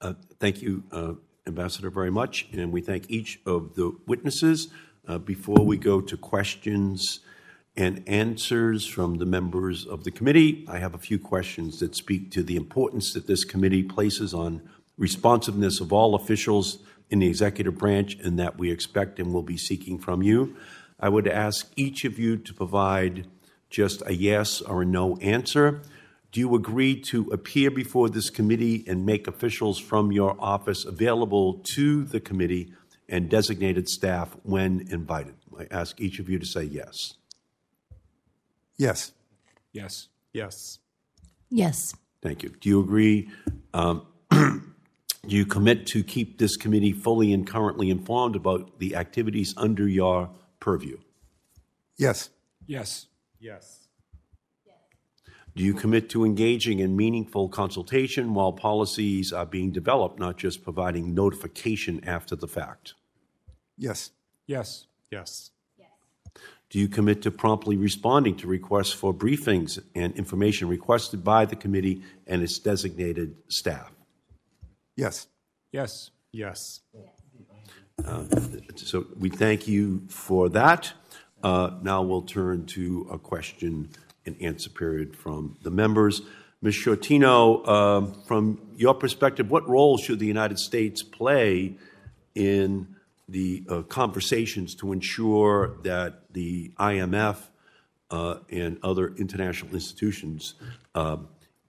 [0.00, 1.14] Uh, Thank you, uh,
[1.46, 4.68] Ambassador, very much, and we thank each of the witnesses.
[5.08, 7.20] Uh, Before we go to questions
[7.76, 12.30] and answers from the members of the committee, I have a few questions that speak
[12.32, 14.62] to the importance that this committee places on
[14.96, 16.78] responsiveness of all officials
[17.11, 20.56] in the executive branch and that we expect and will be seeking from you.
[21.00, 23.26] I would ask each of you to provide
[23.70, 25.82] just a yes or a no answer.
[26.30, 31.60] Do you agree to appear before this committee and make officials from your office available
[31.74, 32.72] to the committee
[33.08, 35.34] and designated staff when invited?
[35.58, 37.14] I ask each of you to say yes.
[38.76, 39.12] Yes.
[39.72, 40.08] Yes.
[40.32, 40.78] Yes.
[41.50, 41.94] Yes.
[42.22, 42.50] Thank you.
[42.60, 43.30] Do you agree?
[43.72, 44.60] Um, do
[45.22, 50.30] you commit to keep this committee fully and currently informed about the activities under your
[50.60, 50.98] purview?
[51.96, 52.30] Yes.
[52.66, 53.06] Yes.
[53.40, 53.77] Yes.
[55.58, 60.62] Do you commit to engaging in meaningful consultation while policies are being developed, not just
[60.62, 62.94] providing notification after the fact?
[63.76, 64.12] Yes.
[64.46, 64.86] Yes.
[65.10, 65.50] Yes.
[66.70, 71.56] Do you commit to promptly responding to requests for briefings and information requested by the
[71.56, 73.90] committee and its designated staff?
[74.94, 75.26] Yes.
[75.72, 76.12] Yes.
[76.30, 76.82] Yes.
[78.76, 80.92] So we thank you for that.
[81.42, 83.88] Uh, Now we'll turn to a question
[84.26, 86.22] and answer period from the members.
[86.61, 86.74] Ms.
[86.74, 91.76] Shortino, um, from your perspective, what role should the United States play
[92.35, 92.96] in
[93.28, 97.37] the uh, conversations to ensure that the IMF
[98.11, 100.54] uh, and other international institutions
[100.94, 101.18] uh,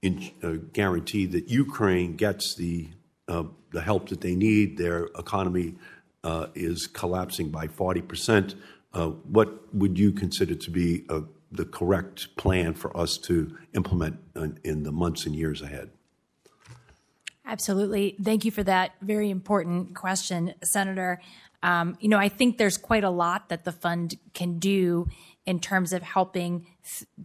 [0.01, 2.87] in, uh, guarantee that Ukraine gets the
[3.27, 4.77] uh, the help that they need.
[4.77, 5.75] Their economy
[6.23, 8.55] uh, is collapsing by forty percent.
[8.93, 14.19] Uh, what would you consider to be uh, the correct plan for us to implement
[14.63, 15.89] in, the months and years ahead?
[17.45, 18.15] Absolutely.
[18.21, 21.19] Thank you for that very important question, Senator.
[21.63, 25.07] Um, you know, I think there's quite a lot that the fund can do
[25.45, 26.67] in terms of helping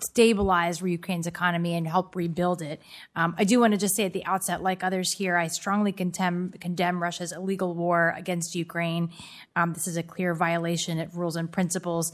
[0.01, 2.81] stabilize Ukraine's economy and help rebuild it.
[3.15, 5.93] Um, I do want to just say at the outset, like others here, I strongly
[5.93, 9.11] condemn, condemn Russia's illegal war against Ukraine.
[9.57, 12.13] Um, this is a clear violation of rules and principles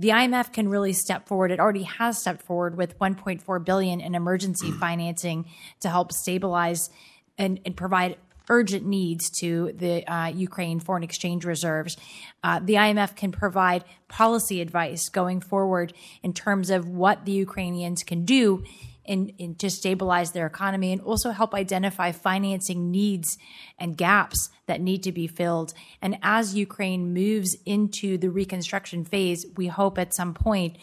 [0.00, 1.50] the IMF can really step forward.
[1.50, 5.44] It already has stepped forward with 1.4 billion in emergency financing
[5.80, 6.88] to help stabilize
[7.36, 8.16] and, and provide
[8.48, 11.98] urgent needs to the uh, Ukraine foreign exchange reserves.
[12.42, 18.02] Uh, the IMF can provide policy advice going forward in terms of what the Ukrainians
[18.02, 18.64] can do
[19.10, 23.38] in, in to stabilize their economy and also help identify financing needs
[23.76, 25.74] and gaps that need to be filled.
[26.00, 30.78] And as Ukraine moves into the reconstruction phase, we hope at some point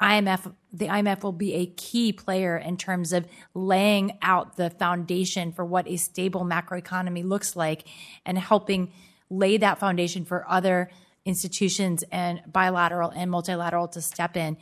[0.00, 5.50] IMF the IMF will be a key player in terms of laying out the foundation
[5.50, 7.84] for what a stable macroeconomy looks like
[8.24, 8.92] and helping
[9.28, 10.88] lay that foundation for other
[11.24, 14.56] institutions and bilateral and multilateral to step in.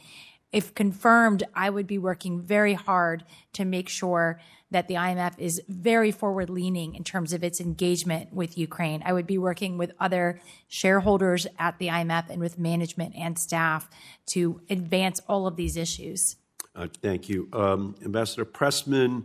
[0.52, 5.62] If confirmed, I would be working very hard to make sure that the IMF is
[5.68, 9.02] very forward leaning in terms of its engagement with Ukraine.
[9.04, 13.88] I would be working with other shareholders at the IMF and with management and staff
[14.26, 16.36] to advance all of these issues.
[16.74, 17.48] Uh, thank you.
[17.52, 19.24] Um, Ambassador Pressman,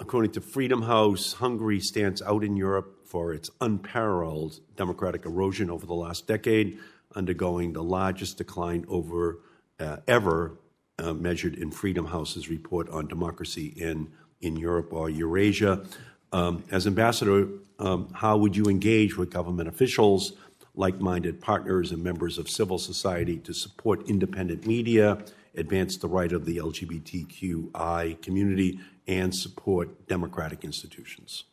[0.00, 5.86] according to Freedom House, Hungary stands out in Europe for its unparalleled democratic erosion over
[5.86, 6.78] the last decade,
[7.14, 9.40] undergoing the largest decline over
[9.80, 10.58] uh, ever
[10.98, 14.10] uh, measured in Freedom House's report on democracy in,
[14.40, 15.84] in Europe or Eurasia.
[16.32, 20.32] Um, as ambassador, um, how would you engage with government officials,
[20.74, 25.18] like minded partners, and members of civil society to support independent media,
[25.54, 31.44] advance the right of the LGBTQI community, and support democratic institutions?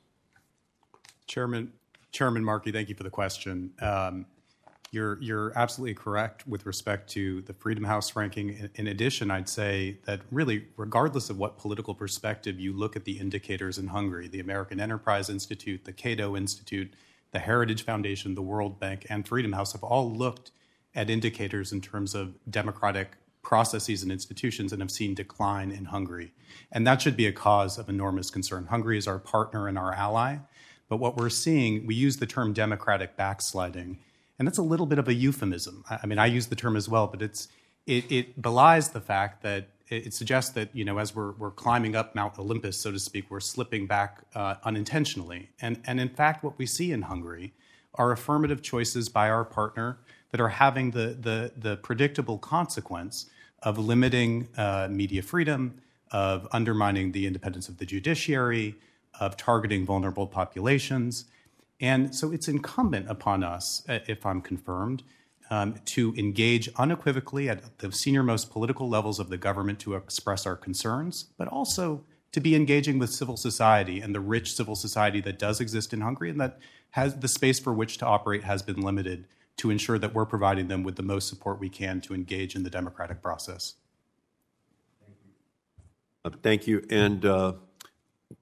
[1.27, 1.71] Chairman,
[2.11, 3.71] Chairman Markey, thank you for the question.
[3.79, 4.25] Um,
[4.95, 8.49] you're, you're absolutely correct with respect to the Freedom House ranking.
[8.49, 13.03] In, in addition, I'd say that really, regardless of what political perspective you look at
[13.03, 16.93] the indicators in Hungary, the American Enterprise Institute, the Cato Institute,
[17.31, 20.51] the Heritage Foundation, the World Bank, and Freedom House have all looked
[20.95, 26.31] at indicators in terms of democratic processes and institutions and have seen decline in Hungary.
[26.71, 28.67] And that should be a cause of enormous concern.
[28.67, 30.37] Hungary is our partner and our ally.
[30.87, 33.99] But what we're seeing, we use the term democratic backsliding,
[34.37, 35.83] and that's a little bit of a euphemism.
[35.89, 37.47] I mean, I use the term as well, but it's
[37.85, 41.51] it, it belies the fact that it, it suggests that, you know, as we're, we're
[41.51, 45.49] climbing up Mount Olympus, so to speak, we're slipping back uh, unintentionally.
[45.61, 47.53] And, and in fact, what we see in Hungary
[47.93, 49.99] are affirmative choices by our partner
[50.31, 53.29] that are having the, the, the predictable consequence
[53.63, 55.79] of limiting uh, media freedom,
[56.11, 58.75] of undermining the independence of the judiciary,
[59.19, 61.25] of targeting vulnerable populations.
[61.79, 65.03] And so it's incumbent upon us, uh, if I'm confirmed,
[65.49, 70.55] um, to engage unequivocally at the senior-most political levels of the government to express our
[70.55, 75.39] concerns, but also to be engaging with civil society and the rich civil society that
[75.39, 76.59] does exist in Hungary and that
[76.91, 79.25] has the space for which to operate has been limited
[79.57, 82.63] to ensure that we're providing them with the most support we can to engage in
[82.63, 83.75] the democratic process.
[85.05, 85.17] Thank
[86.25, 86.85] Uh, Thank you.
[86.89, 87.53] And uh,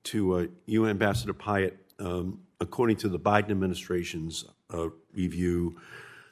[0.06, 5.78] to uh, you, Ambassador Pyatt, um, according to the Biden administration's uh, review,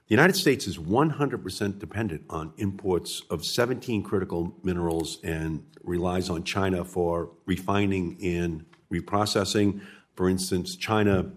[0.08, 6.44] the United States is 100% dependent on imports of 17 critical minerals and relies on
[6.44, 9.82] China for refining and reprocessing.
[10.16, 11.32] For instance, China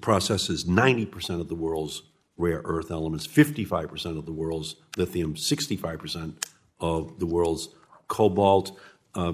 [0.00, 2.02] processes 90% of the world's
[2.36, 6.34] rare earth elements, 55% of the world's lithium, 65%
[6.80, 7.70] of the world's
[8.08, 8.78] cobalt.
[9.14, 9.32] Uh,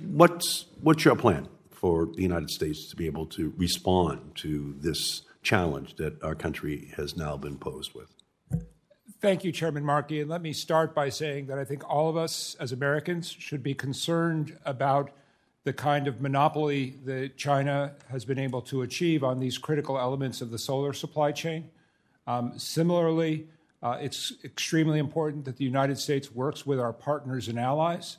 [0.00, 1.46] what's, what's your plan
[1.84, 6.90] for the United States to be able to respond to this challenge that our country
[6.96, 8.10] has now been posed with?
[9.20, 10.22] Thank you, Chairman Markey.
[10.22, 13.62] And let me start by saying that I think all of us as Americans should
[13.62, 15.10] be concerned about
[15.64, 20.40] the kind of monopoly that China has been able to achieve on these critical elements
[20.40, 21.68] of the solar supply chain.
[22.26, 23.46] Um, similarly,
[23.82, 28.16] uh, it's extremely important that the United States works with our partners and allies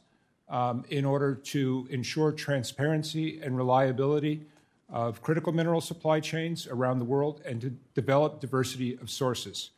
[0.89, 4.46] in order to ensure transparency and reliability
[4.89, 9.72] of critical mineral supply chains around the world and to develop diversity of sources.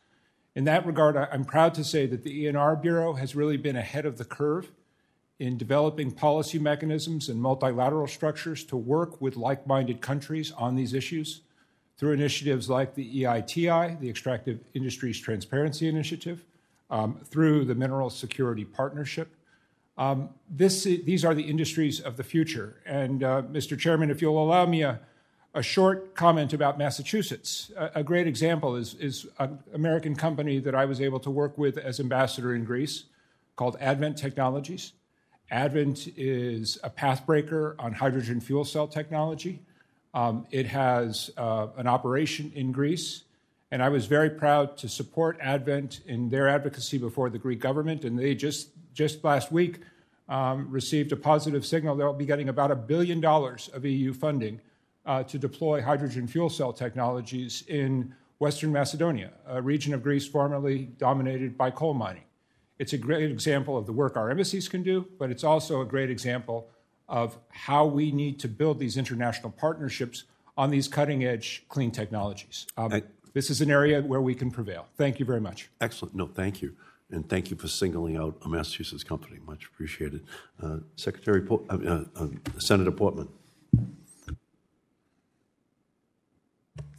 [0.54, 4.04] In that regard, I'm proud to say that the ENR Bureau has really been ahead
[4.04, 4.70] of the curve
[5.38, 10.94] in developing policy mechanisms and multilateral structures to work with like minded countries on these
[10.94, 11.42] issues
[11.96, 16.44] through initiatives like the EITI, the Extractive Industries Transparency Initiative,
[16.90, 19.28] um, through the Mineral Security Partnership.
[19.98, 22.80] Um, this, these are the industries of the future.
[22.86, 23.76] And, uh, Mr.
[23.76, 25.00] Chairman, if you'll allow me a,
[25.54, 27.72] a short comment about Massachusetts.
[27.76, 31.58] A, a great example is, is an American company that I was able to work
[31.58, 33.04] with as ambassador in Greece
[33.56, 34.92] called Advent Technologies.
[35.50, 39.60] Advent is a pathbreaker on hydrogen fuel cell technology.
[40.14, 43.24] Um, it has uh, an operation in Greece,
[43.70, 48.04] and I was very proud to support Advent in their advocacy before the Greek government.
[48.04, 48.68] And they just
[48.98, 49.78] just last week
[50.28, 51.94] um, received a positive signal.
[51.94, 54.60] They'll be getting about a billion dollars of EU funding
[55.06, 60.86] uh, to deploy hydrogen fuel cell technologies in Western Macedonia, a region of Greece formerly
[60.98, 62.24] dominated by coal mining.
[62.80, 65.84] It's a great example of the work our embassies can do, but it's also a
[65.84, 66.68] great example
[67.08, 70.24] of how we need to build these international partnerships
[70.56, 72.66] on these cutting edge clean technologies.
[72.76, 74.88] Um, I, this is an area where we can prevail.
[74.96, 75.68] Thank you very much.
[75.80, 76.16] Excellent.
[76.16, 76.74] No, thank you.
[77.10, 79.38] And thank you for singling out a Massachusetts company.
[79.46, 80.26] Much appreciated.
[80.62, 82.26] Uh, Secretary, uh, uh, uh,
[82.58, 83.28] Senator Portman.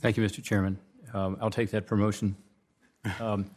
[0.02, 0.44] Thank you, Mr.
[0.44, 0.80] Chairman.
[1.14, 2.36] Um, I'll take that promotion.
[3.20, 3.50] Um,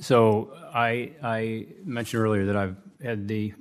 [0.00, 3.52] so I, I, mentioned earlier that I've had the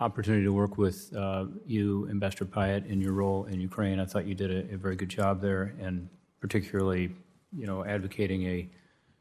[0.00, 3.98] opportunity to work with uh, you, Ambassador Pyatt, in your role in Ukraine.
[3.98, 6.08] I thought you did a, a very good job there, and
[6.40, 7.10] particularly,
[7.56, 8.68] you know, advocating a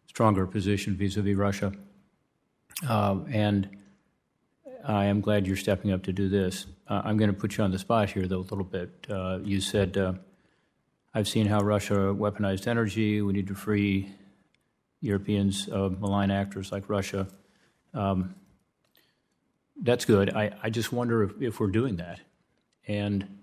[0.07, 1.73] stronger position vis-a-vis Russia.
[2.87, 3.69] Uh, and
[4.87, 6.65] I am glad you're stepping up to do this.
[6.87, 9.05] Uh, I'm going to put you on the spot here, though, a little bit.
[9.09, 10.13] Uh, you said, uh,
[11.13, 13.21] I've seen how Russia weaponized energy.
[13.21, 14.11] We need to free
[15.01, 17.27] Europeans of malign actors like Russia.
[17.93, 18.35] Um,
[19.81, 20.33] that's good.
[20.33, 22.19] I, I just wonder if, if, we're doing that.
[22.87, 23.39] And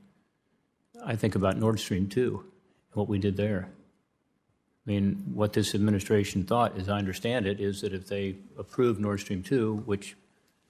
[1.04, 2.44] I think about Nord Stream 2,
[2.92, 3.68] what we did there.
[4.86, 9.00] I mean, what this administration thought, as I understand it, is that if they approved
[9.00, 10.14] Nord Stream 2, which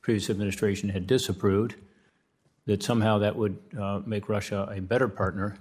[0.02, 1.74] previous administration had disapproved,
[2.66, 5.56] that somehow that would uh, make Russia a better partner.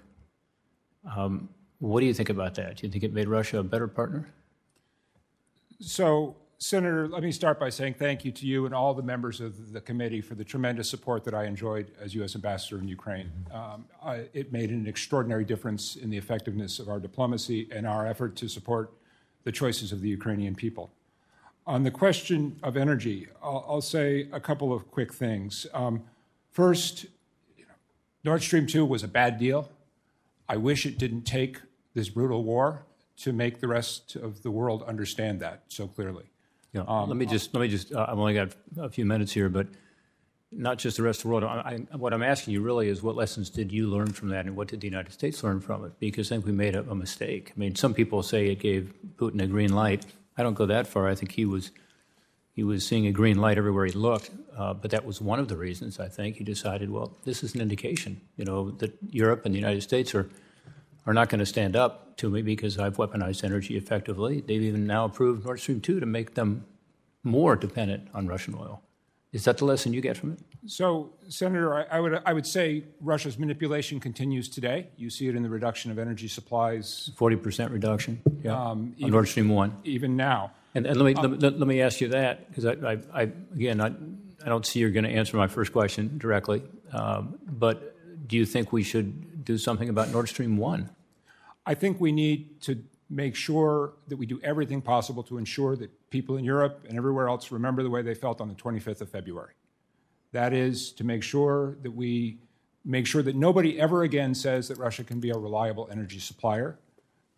[1.15, 1.49] Um,
[1.79, 2.77] what do you think about that?
[2.77, 4.29] Do you think it made Russia a better partner?
[5.79, 9.41] So, Senator, let me start by saying thank you to you and all the members
[9.41, 12.35] of the committee for the tremendous support that I enjoyed as U.S.
[12.35, 13.29] Ambassador in Ukraine.
[13.51, 18.07] Um, I, it made an extraordinary difference in the effectiveness of our diplomacy and our
[18.07, 18.93] effort to support
[19.43, 20.89] the choices of the Ukrainian people.
[21.67, 25.67] On the question of energy, I'll, I'll say a couple of quick things.
[25.73, 26.03] Um,
[26.49, 27.03] first,
[27.57, 27.73] you know,
[28.23, 29.69] Nord Stream 2 was a bad deal.
[30.47, 31.57] I wish it didn't take
[31.93, 32.85] this brutal war
[33.17, 36.29] to make the rest of the world understand that so clearly.
[36.73, 39.47] Yeah, let me just, let me just, uh, I've only got a few minutes here,
[39.47, 39.67] but
[40.51, 41.43] not just the rest of the world.
[41.43, 44.45] I, I, what I'm asking you really is what lessons did you learn from that
[44.45, 45.91] and what did the United States learn from it?
[45.99, 47.51] Because I think we made a, a mistake.
[47.55, 50.05] I mean, some people say it gave Putin a green light.
[50.35, 51.07] I don't go that far.
[51.07, 51.69] I think he was,
[52.53, 54.31] he was seeing a green light everywhere he looked.
[54.57, 57.53] Uh, but that was one of the reasons, I think, he decided, well, this is
[57.53, 60.29] an indication, you know, that Europe and the United States are,
[61.05, 64.41] are not going to stand up to me because I've weaponized energy effectively.
[64.41, 66.65] They've even now approved Nord Stream 2 to make them
[67.23, 68.81] more dependent on Russian oil.
[69.31, 70.39] Is that the lesson you get from it?
[70.67, 74.89] So, Senator, I, I, would I would say Russia's manipulation continues today.
[74.95, 77.11] You see it in the reduction of energy supplies.
[77.15, 79.75] Forty percent reduction, yeah, um, on Nord Stream one.
[79.83, 80.51] Even now.
[80.75, 83.21] And, and let me um, let, let, me ask you that because I, I, I,
[83.55, 83.87] again I,
[84.45, 87.95] I don't see you're going to answer my first question directly, um, but
[88.27, 90.89] do you think we should do something about Nord Stream one?
[91.65, 96.09] I think we need to make sure that we do everything possible to ensure that
[96.09, 99.09] people in Europe and everywhere else remember the way they felt on the 25th of
[99.09, 99.53] February.
[100.31, 102.39] That is to make sure that we
[102.85, 106.77] make sure that nobody ever again says that Russia can be a reliable energy supplier,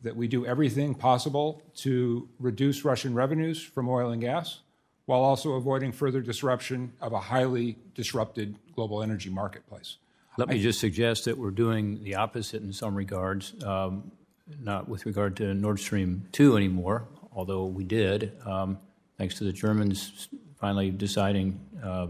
[0.02, 4.62] that we do everything possible to reduce Russian revenues from oil and gas,
[5.06, 9.98] while also avoiding further disruption of a highly disrupted global energy marketplace.
[10.38, 13.54] Let me just suggest that we're doing the opposite in some regards.
[13.64, 14.12] Um,
[14.60, 18.78] not with regard to Nord Stream 2 anymore, although we did, um,
[19.18, 20.28] thanks to the Germans
[20.60, 22.08] finally deciding, uh,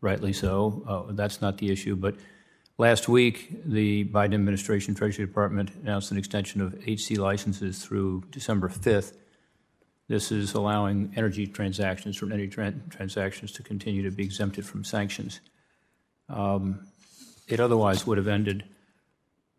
[0.00, 0.82] rightly so.
[0.86, 1.96] Uh, that's not the issue.
[1.96, 2.16] But
[2.78, 8.68] last week, the Biden administration Treasury Department announced an extension of 8C licenses through December
[8.68, 9.16] 5th.
[10.08, 14.84] This is allowing energy transactions, from energy tra- transactions, to continue to be exempted from
[14.84, 15.40] sanctions.
[16.28, 16.86] Um,
[17.50, 18.64] it otherwise would have ended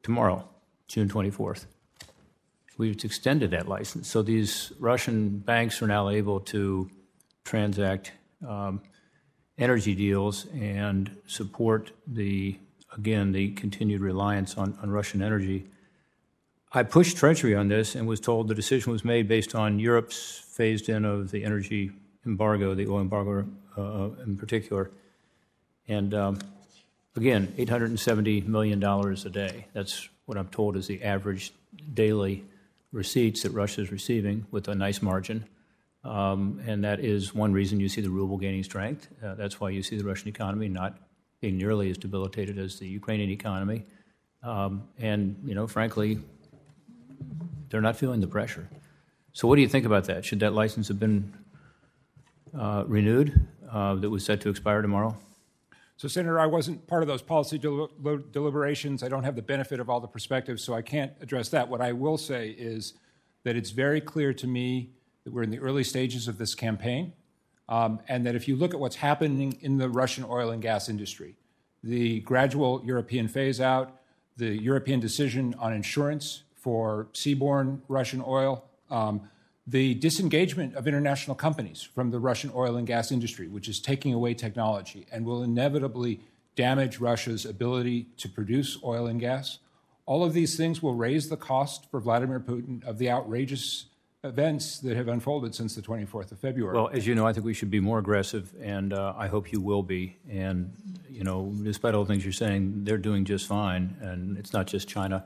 [0.02, 0.48] tomorrow,
[0.88, 1.66] June 24th
[2.82, 4.08] we've extended that license.
[4.08, 6.90] So these Russian banks are now able to
[7.44, 8.12] transact
[8.48, 8.82] um,
[9.60, 12.58] energy deals and support the,
[12.98, 15.68] again, the continued reliance on, on Russian energy.
[16.74, 20.44] I pushed Treasury on this and was told the decision was made based on Europe's
[20.48, 21.92] phased in of the energy
[22.26, 23.46] embargo, the oil embargo
[23.78, 24.90] uh, in particular.
[25.88, 26.40] And um,
[27.16, 29.68] again, $870 million a day.
[29.74, 31.54] That's what I'm told is the average
[31.94, 32.46] daily
[32.92, 35.46] receipts that Russia is receiving with a nice margin.
[36.04, 39.08] Um, and that is one reason you see the ruble gaining strength.
[39.24, 40.98] Uh, that's why you see the Russian economy not
[41.42, 43.84] being nearly as debilitated as the Ukrainian economy.
[44.44, 46.20] Um, and, you know, frankly,
[47.70, 48.68] they're not feeling the pressure.
[49.34, 50.26] So, what do you think about that?
[50.26, 51.34] Should that license have been
[52.58, 55.18] uh, renewed uh, that was set to expire tomorrow?
[56.02, 57.92] So, Senator, I wasn't part of those policy del-
[58.32, 59.04] deliberations.
[59.04, 61.70] I don't have the benefit of all the perspectives, so I can't address that.
[61.70, 62.94] What I will say is
[63.44, 64.94] that it's very clear to me
[65.24, 67.14] that we're in the early stages of this campaign,
[67.70, 70.90] um, and that if you look at what's happening in the Russian oil and gas
[70.90, 71.36] industry,
[71.84, 74.00] the gradual European phase out,
[74.38, 79.30] the European decision on insurance for seaborne Russian oil, um,
[79.72, 84.14] the disengagement of international companies from the Russian oil and gas industry, which is taking
[84.14, 86.20] away technology and will inevitably
[86.58, 89.60] damage Russia's ability to produce oil and gas.
[90.06, 93.86] All of these things will raise the cost for Vladimir Putin of the outrageous
[94.26, 96.76] events that have unfolded since the 24th of February.
[96.76, 99.54] Well, as you know, I think we should be more aggressive, and uh, I hope
[99.54, 100.18] you will be.
[100.30, 100.74] And,
[101.10, 103.96] you know, despite all the things you're saying, they're doing just fine.
[104.02, 105.24] And it's not just China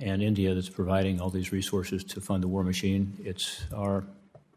[0.00, 3.16] and India that's providing all these resources to fund the war machine.
[3.24, 4.04] It's our,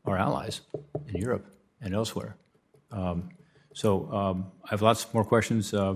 [0.05, 0.61] our allies
[1.07, 1.45] in Europe
[1.81, 2.35] and elsewhere.
[2.91, 3.29] Um,
[3.73, 5.95] so um, I have lots more questions uh,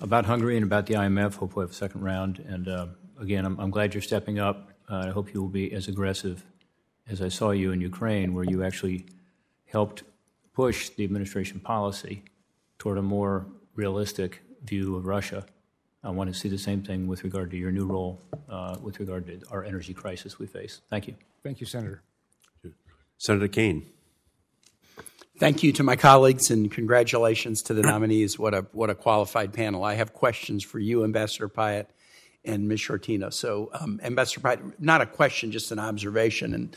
[0.00, 1.36] about Hungary and about the IMF.
[1.36, 2.38] Hopefully, have a second round.
[2.46, 2.86] And uh,
[3.20, 4.70] again, I'm, I'm, glad you're stepping up.
[4.88, 6.44] Uh, I hope you will be as aggressive
[7.08, 9.06] as I saw you in Ukraine, where you actually
[9.66, 10.02] helped
[10.52, 12.22] push the administration policy
[12.78, 15.46] toward a more realistic view of Russia
[16.04, 18.98] I want to see the same thing with regard to your new role uh, with
[18.98, 20.80] regard to our energy crisis we face.
[20.90, 21.14] Thank you.
[21.42, 22.02] Thank you, Senator.
[23.18, 23.86] Senator Kaine.
[25.38, 28.38] Thank you to my colleagues and congratulations to the nominees.
[28.38, 29.84] What a what a qualified panel.
[29.84, 31.86] I have questions for you, Ambassador Pyatt
[32.44, 32.80] and Ms.
[32.80, 33.32] Shortino.
[33.32, 36.54] So, um, Ambassador Pyatt, not a question, just an observation.
[36.54, 36.76] And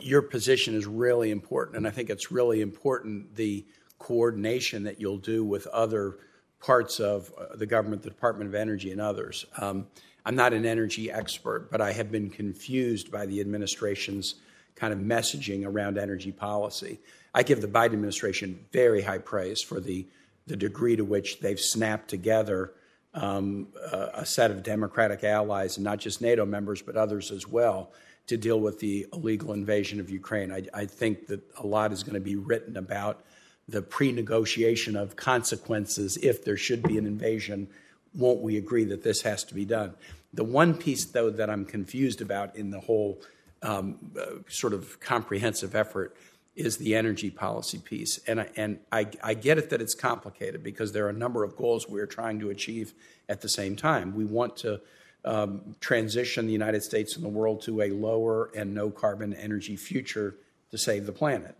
[0.00, 3.66] your position is really important, and I think it's really important the
[3.98, 6.18] coordination that you'll do with other
[6.60, 9.46] parts of uh, the government, the Department of Energy, and others.
[9.58, 9.86] Um,
[10.24, 14.34] I'm not an energy expert, but I have been confused by the administration's
[14.74, 17.00] kind of messaging around energy policy.
[17.34, 20.06] I give the Biden administration very high praise for the,
[20.46, 22.72] the degree to which they've snapped together
[23.14, 27.46] um, a, a set of Democratic allies, and not just NATO members, but others as
[27.46, 27.92] well,
[28.26, 30.52] to deal with the illegal invasion of Ukraine.
[30.52, 33.24] I, I think that a lot is going to be written about
[33.70, 37.68] the pre negotiation of consequences if there should be an invasion.
[38.14, 39.94] Won't we agree that this has to be done?
[40.32, 43.20] The one piece, though, that I'm confused about in the whole
[43.62, 46.16] um, uh, sort of comprehensive effort
[46.56, 48.18] is the energy policy piece.
[48.26, 51.44] And, I, and I, I get it that it's complicated because there are a number
[51.44, 52.92] of goals we're trying to achieve
[53.28, 54.14] at the same time.
[54.14, 54.80] We want to
[55.24, 59.76] um, transition the United States and the world to a lower and no carbon energy
[59.76, 60.36] future
[60.70, 61.56] to save the planet.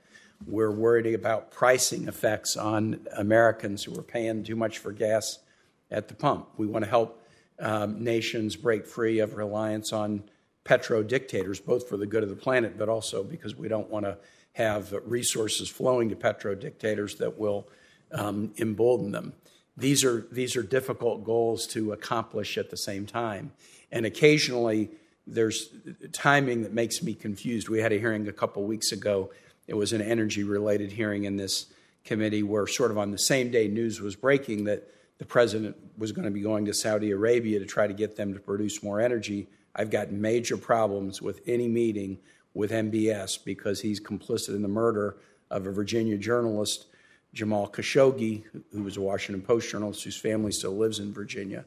[0.47, 5.39] We're worried about pricing effects on Americans who are paying too much for gas
[5.91, 6.49] at the pump.
[6.57, 7.23] We want to help
[7.59, 10.23] um, nations break free of reliance on
[10.65, 14.07] petro dictators, both for the good of the planet, but also because we don't want
[14.07, 14.17] to
[14.53, 17.69] have resources flowing to petro dictators that will
[18.13, 19.35] um, embolden them.
[19.77, 23.53] These are, these are difficult goals to accomplish at the same time.
[23.93, 24.91] And occasionally,
[25.27, 25.69] there's
[26.13, 27.69] timing that makes me confused.
[27.69, 29.31] We had a hearing a couple weeks ago.
[29.71, 31.67] It was an energy related hearing in this
[32.03, 36.11] committee where, sort of on the same day, news was breaking that the president was
[36.11, 39.01] going to be going to Saudi Arabia to try to get them to produce more
[39.01, 39.47] energy.
[39.77, 42.19] I've got major problems with any meeting
[42.53, 45.19] with MBS because he's complicit in the murder
[45.53, 46.87] of a Virginia journalist,
[47.33, 48.43] Jamal Khashoggi,
[48.73, 51.65] who was a Washington Post journalist whose family still lives in Virginia.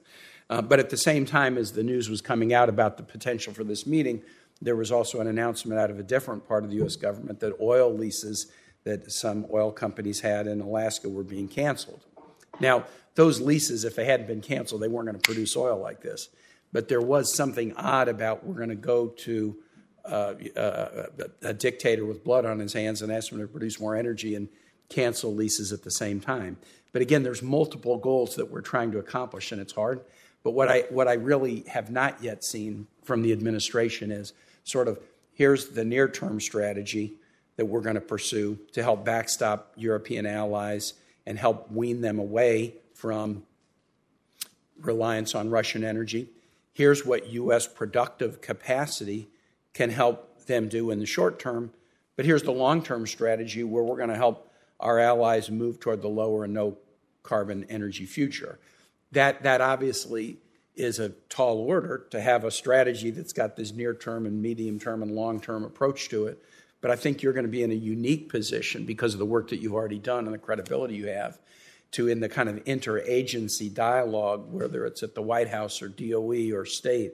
[0.50, 3.54] Uh, but at the same time as the news was coming out about the potential
[3.54, 4.22] for this meeting,
[4.64, 6.96] there was also an announcement out of a different part of the U.S.
[6.96, 8.48] government that oil leases
[8.84, 12.06] that some oil companies had in Alaska were being canceled.
[12.60, 12.86] Now,
[13.16, 16.30] those leases, if they hadn't been canceled, they weren't going to produce oil like this.
[16.72, 19.56] But there was something odd about we're going to go to
[20.06, 21.06] uh, uh,
[21.44, 24.50] a dictator with blood on his hands and ask him to produce more energy and
[24.90, 26.58] cancel leases at the same time.
[26.92, 30.02] But again, there's multiple goals that we're trying to accomplish, and it's hard.
[30.44, 34.34] But what I what I really have not yet seen from the administration is
[34.64, 35.00] sort of
[35.34, 37.14] here's the near term strategy
[37.56, 40.94] that we're going to pursue to help backstop European allies
[41.26, 43.44] and help wean them away from
[44.80, 46.30] reliance on Russian energy.
[46.74, 47.68] Here's what U.S.
[47.68, 49.28] productive capacity
[49.74, 51.72] can help them do in the short term.
[52.16, 56.02] But here's the long term strategy where we're going to help our allies move toward
[56.02, 56.78] the lower and no
[57.22, 58.60] carbon energy future.
[59.12, 60.38] That, that obviously
[60.76, 64.80] is a tall order to have a strategy that's got this near term and medium
[64.80, 66.44] term and long term approach to it.
[66.82, 69.50] But I think you're going to be in a unique position because of the work
[69.50, 71.40] that you've already done and the credibility you have
[71.92, 76.52] to, in the kind of interagency dialogue, whether it's at the White House or DOE
[76.54, 77.14] or state,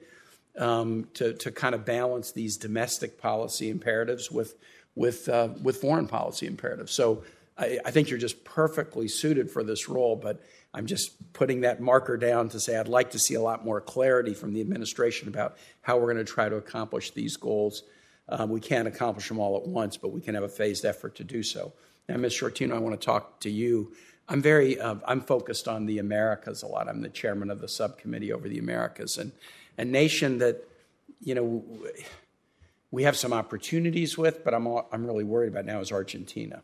[0.57, 4.55] um, to, to kind of balance these domestic policy imperatives with,
[4.95, 6.91] with, uh, with foreign policy imperatives.
[6.91, 7.23] So
[7.57, 10.41] I, I, think you're just perfectly suited for this role, but
[10.73, 13.81] I'm just putting that marker down to say I'd like to see a lot more
[13.81, 17.83] clarity from the administration about how we're going to try to accomplish these goals.
[18.27, 21.15] Um, we can't accomplish them all at once, but we can have a phased effort
[21.15, 21.73] to do so.
[22.07, 22.33] Now, Ms.
[22.33, 23.93] Shortino, I want to talk to you.
[24.27, 26.87] I'm very, uh, I'm focused on the Americas a lot.
[26.87, 29.31] I'm the chairman of the subcommittee over the Americas, and
[29.79, 30.67] a nation that,
[31.19, 31.63] you know,
[32.91, 36.61] we have some opportunities with, but I'm, all, I'm really worried about now is Argentina.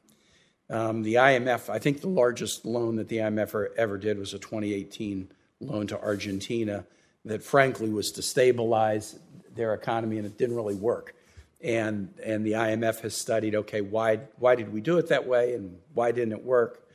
[0.69, 4.33] Um, the IMF, I think the largest loan that the IMF ever, ever did was
[4.33, 5.29] a 2018
[5.61, 6.85] loan to Argentina
[7.23, 9.19] that frankly was to stabilize
[9.55, 11.15] their economy and it didn't really work.
[11.63, 15.53] And, and the IMF has studied okay, why, why did we do it that way
[15.53, 16.87] and why didn't it work?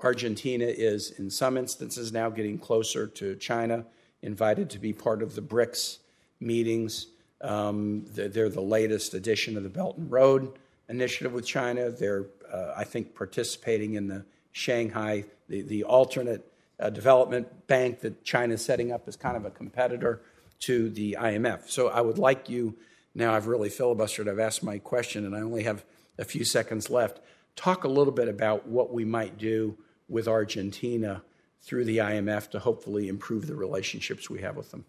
[0.00, 3.84] Argentina is, in some instances, now getting closer to China
[4.22, 5.98] invited to be part of the BRICS
[6.40, 7.08] meetings.
[7.40, 10.58] Um, they're, they're, the latest edition of the Belt and Road
[10.88, 11.90] Initiative with China.
[11.90, 18.24] They're, uh, I think, participating in the Shanghai, the, the alternate uh, development bank that
[18.24, 20.22] China is setting up as kind of a competitor
[20.60, 21.68] to the IMF.
[21.68, 22.76] So I would like you,
[23.14, 25.84] now I've really filibustered, I've asked my question, and I only have
[26.18, 27.20] a few seconds left.
[27.54, 29.76] Talk a little bit about what we might do
[30.08, 31.22] with Argentina
[31.62, 34.84] through the IMF to hopefully improve the relationships we have with them.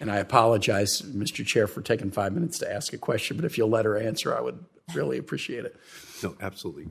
[0.00, 1.44] And I apologize, Mr.
[1.44, 4.36] Chair, for taking five minutes to ask a question, but if you'll let her answer,
[4.36, 4.64] I would
[4.94, 5.76] really appreciate it.
[6.22, 6.88] No, absolutely.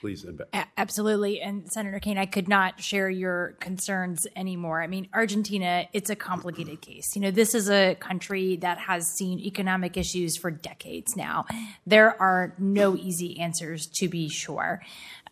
[0.00, 0.26] Please.
[0.52, 1.40] A- absolutely.
[1.40, 4.82] And Senator Kaine, I could not share your concerns anymore.
[4.82, 7.14] I mean, Argentina, it's a complicated case.
[7.14, 11.46] You know, this is a country that has seen economic issues for decades now.
[11.86, 14.82] There are no easy answers, to be sure.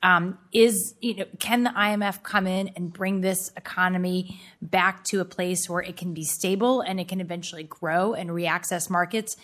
[0.01, 5.21] Um, is you know can the IMF come in and bring this economy back to
[5.21, 9.37] a place where it can be stable and it can eventually grow and reaccess markets?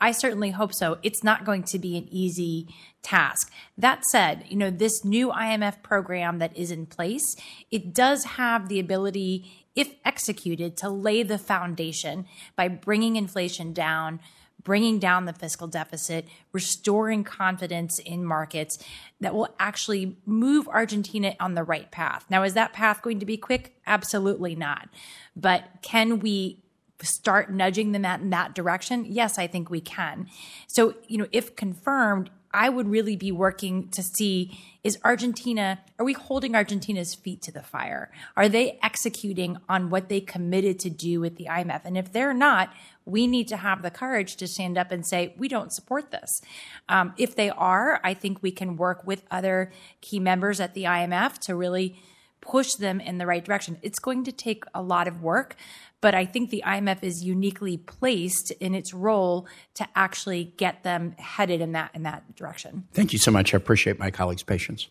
[0.00, 0.98] I certainly hope so.
[1.02, 3.52] It's not going to be an easy task.
[3.76, 7.36] That said, you know this new IMF program that is in place,
[7.70, 12.26] it does have the ability if executed to lay the foundation
[12.56, 14.20] by bringing inflation down
[14.62, 18.78] bringing down the fiscal deficit, restoring confidence in markets
[19.20, 22.26] that will actually move Argentina on the right path.
[22.28, 23.76] Now, is that path going to be quick?
[23.86, 24.88] Absolutely not.
[25.34, 26.59] But can we
[27.06, 29.04] start nudging them at in that direction?
[29.06, 30.28] Yes, I think we can.
[30.66, 36.04] So, you know, if confirmed, I would really be working to see is Argentina, are
[36.04, 38.10] we holding Argentina's feet to the fire?
[38.34, 41.82] Are they executing on what they committed to do with the IMF?
[41.84, 42.72] And if they're not,
[43.04, 46.40] we need to have the courage to stand up and say, we don't support this.
[46.88, 49.70] Um, if they are, I think we can work with other
[50.00, 52.00] key members at the IMF to really
[52.40, 53.78] push them in the right direction.
[53.82, 55.56] It's going to take a lot of work,
[56.00, 61.12] but I think the IMF is uniquely placed in its role to actually get them
[61.18, 62.88] headed in that in that direction.
[62.92, 63.54] Thank you so much.
[63.54, 64.88] I appreciate my colleague's patience.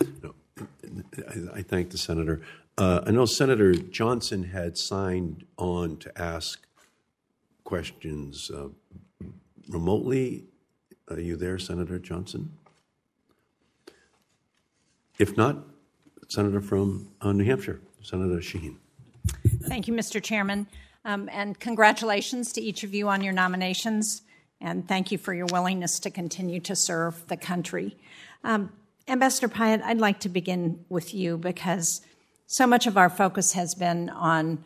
[0.00, 0.06] I,
[1.54, 2.42] I thank the senator.
[2.78, 6.66] Uh, I know Senator Johnson had signed on to ask
[7.64, 8.68] questions uh,
[9.68, 10.44] remotely.
[11.08, 12.56] Are you there, Senator Johnson?
[15.18, 15.64] If not,
[16.32, 18.76] Senator from uh, New Hampshire, Senator Shaheen.
[19.64, 20.22] Thank you, Mr.
[20.22, 20.66] Chairman.
[21.04, 24.22] Um, and congratulations to each of you on your nominations.
[24.58, 27.98] And thank you for your willingness to continue to serve the country.
[28.44, 28.72] Um,
[29.06, 32.00] Ambassador Pyatt, I'd like to begin with you because
[32.46, 34.64] so much of our focus has been on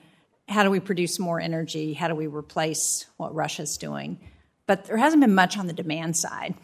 [0.48, 1.94] how do we produce more energy?
[1.94, 4.20] How do we replace what Russia's doing?
[4.66, 6.54] But there hasn't been much on the demand side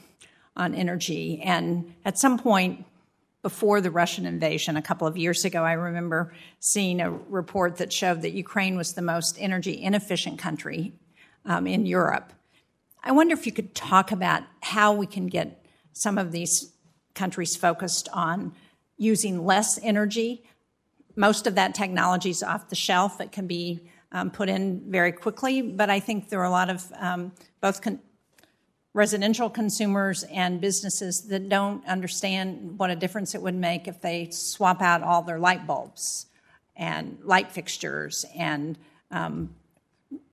[0.57, 1.41] on energy.
[1.43, 2.85] And at some point,
[3.43, 7.93] before the Russian invasion a couple of years ago, I remember seeing a report that
[7.93, 10.93] showed that Ukraine was the most energy inefficient country
[11.45, 12.33] um, in Europe.
[13.03, 16.73] I wonder if you could talk about how we can get some of these
[17.15, 18.53] countries focused on
[18.97, 20.45] using less energy.
[21.17, 23.21] Most of that technology is off the shelf.
[23.21, 26.71] It can be um, put in very quickly, but I think there are a lot
[26.71, 27.99] of um, both con-
[28.95, 34.29] residential consumers and businesses that don't understand what a difference it would make if they
[34.31, 36.27] swap out all their light bulbs
[36.77, 38.77] and light fixtures and
[39.11, 39.55] um,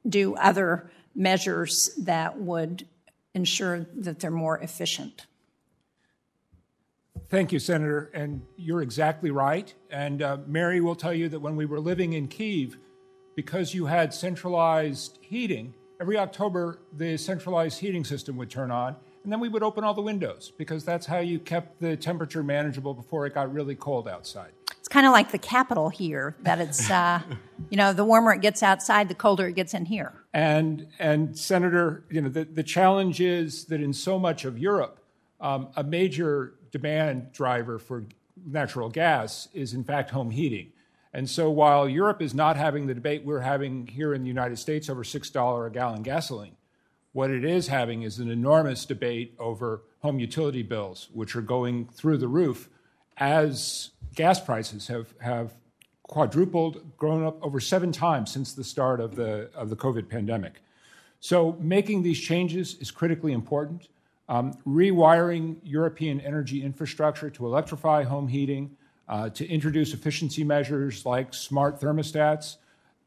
[0.08, 2.86] do other measures that would
[3.34, 5.26] ensure that they're more efficient.
[7.30, 8.10] Thank you, Senator.
[8.14, 9.72] And you're exactly right.
[9.92, 12.78] And uh, Mary will tell you that when we were living in Kiev,
[13.36, 19.32] because you had centralized heating, every October the centralized heating system would turn on, and
[19.32, 22.94] then we would open all the windows because that's how you kept the temperature manageable
[22.94, 24.52] before it got really cold outside.
[24.78, 27.22] It's kind of like the Capitol here, that it's, uh,
[27.70, 30.14] you know, the warmer it gets outside, the colder it gets in here.
[30.34, 35.04] And, and Senator, you know, the, the challenge is that in so much of Europe,
[35.42, 38.06] um, a major demand driver for
[38.46, 40.72] natural gas is, in fact, home heating.
[41.14, 44.58] And so while Europe is not having the debate we're having here in the United
[44.58, 46.56] States over $6 a gallon gasoline,
[47.14, 51.88] what it is having is an enormous debate over home utility bills, which are going
[51.88, 52.70] through the roof
[53.18, 55.54] as gas prices have, have
[56.04, 60.62] quadrupled, grown up over seven times since the start of the, of the COVID pandemic.
[61.20, 63.90] So making these changes is critically important.
[64.30, 68.78] Um, rewiring European energy infrastructure to electrify home heating,
[69.10, 72.58] uh, to introduce efficiency measures like smart thermostats.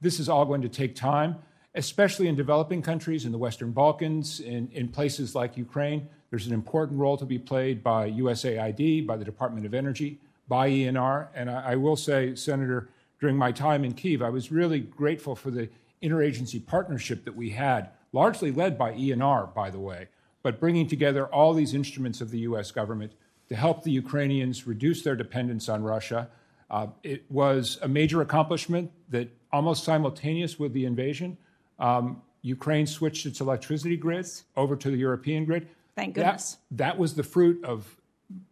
[0.01, 1.37] This is all going to take time,
[1.77, 6.09] especially in developing countries in the Western Balkans, in, in places like Ukraine.
[6.31, 10.69] There's an important role to be played by USAID, by the Department of Energy, by
[10.69, 11.29] ENR.
[11.35, 12.89] And I, I will say, Senator,
[13.21, 15.69] during my time in Kiev, I was really grateful for the
[16.03, 20.09] interagency partnership that we had, largely led by ENR, by the way,
[20.43, 23.13] but bringing together all these instruments of the US government
[23.49, 26.29] to help the Ukrainians reduce their dependence on Russia.
[26.71, 31.37] Uh, it was a major accomplishment that almost simultaneous with the invasion,
[31.79, 34.27] um, Ukraine switched its electricity grid
[34.57, 35.69] over to the European grid.
[35.95, 36.57] Thank goodness.
[36.71, 37.97] That, that was the fruit of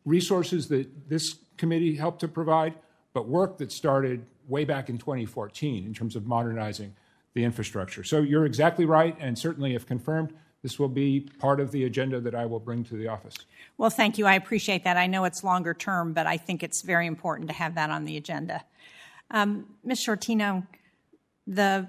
[0.05, 2.75] resources that this committee helped to provide,
[3.13, 6.95] but work that started way back in 2014 in terms of modernizing
[7.35, 8.05] the infrastructure.
[8.05, 12.21] So you're exactly right, and certainly, if confirmed, this will be part of the agenda
[12.21, 13.35] that I will bring to the office.
[13.79, 14.27] Well, thank you.
[14.27, 14.97] I appreciate that.
[14.97, 18.05] I know it's longer term, but I think it's very important to have that on
[18.05, 18.65] the agenda.
[19.31, 20.05] Um, Ms.
[20.07, 20.67] Shortino,
[21.47, 21.87] the,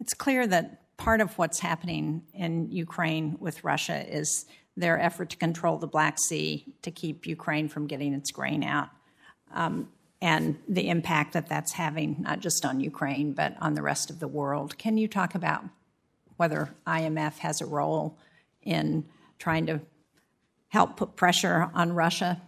[0.00, 4.46] it's clear that part of what's happening in Ukraine with Russia is
[4.76, 8.88] their effort to control the Black Sea to keep Ukraine from getting its grain out.
[9.54, 9.88] Um,
[10.20, 14.18] and the impact that that's having, not just on Ukraine, but on the rest of
[14.18, 14.76] the world.
[14.78, 15.64] Can you talk about
[16.36, 18.18] whether IMF has a role
[18.62, 19.04] in
[19.38, 19.80] trying to
[20.68, 22.40] help put pressure on Russia?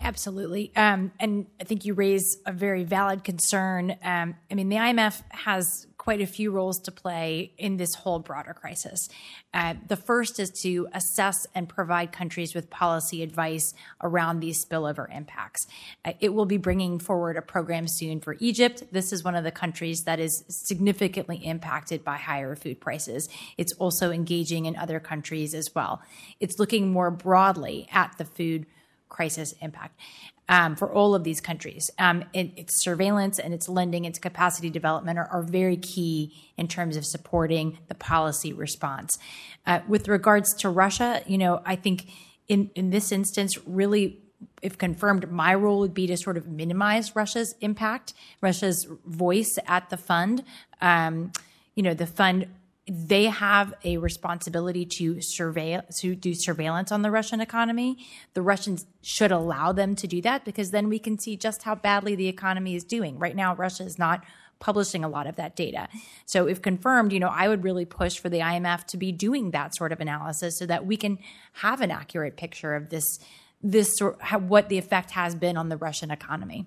[0.00, 0.72] Absolutely.
[0.76, 3.96] Um, and I think you raise a very valid concern.
[4.02, 8.18] Um, I mean, the IMF has quite a few roles to play in this whole
[8.18, 9.10] broader crisis.
[9.52, 15.14] Uh, the first is to assess and provide countries with policy advice around these spillover
[15.14, 15.66] impacts.
[16.06, 18.84] Uh, it will be bringing forward a program soon for Egypt.
[18.90, 23.28] This is one of the countries that is significantly impacted by higher food prices.
[23.58, 26.00] It's also engaging in other countries as well.
[26.40, 28.64] It's looking more broadly at the food
[29.10, 30.00] crisis impact
[30.48, 31.90] um, for all of these countries.
[31.98, 36.68] Um, it, its surveillance and its lending, its capacity development are, are, very key in
[36.68, 39.18] terms of supporting the policy response.
[39.66, 42.10] Uh, with regards to Russia, you know, I think
[42.48, 44.18] in, in this instance, really
[44.62, 49.90] if confirmed, my role would be to sort of minimize Russia's impact, Russia's voice at
[49.90, 50.44] the fund.
[50.80, 51.32] Um,
[51.74, 52.46] you know, the fund
[52.88, 57.98] they have a responsibility to survey to do surveillance on the Russian economy.
[58.34, 61.74] The Russians should allow them to do that because then we can see just how
[61.74, 63.18] badly the economy is doing.
[63.18, 64.24] Right now, Russia is not
[64.58, 65.88] publishing a lot of that data.
[66.24, 69.50] So if confirmed, you know, I would really push for the IMF to be doing
[69.50, 71.18] that sort of analysis so that we can
[71.54, 73.18] have an accurate picture of this
[73.60, 73.98] this
[74.46, 76.66] what the effect has been on the Russian economy.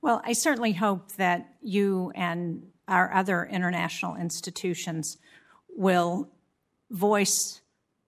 [0.00, 5.18] Well, I certainly hope that you and our other international institutions
[5.68, 6.28] will
[6.90, 7.60] voice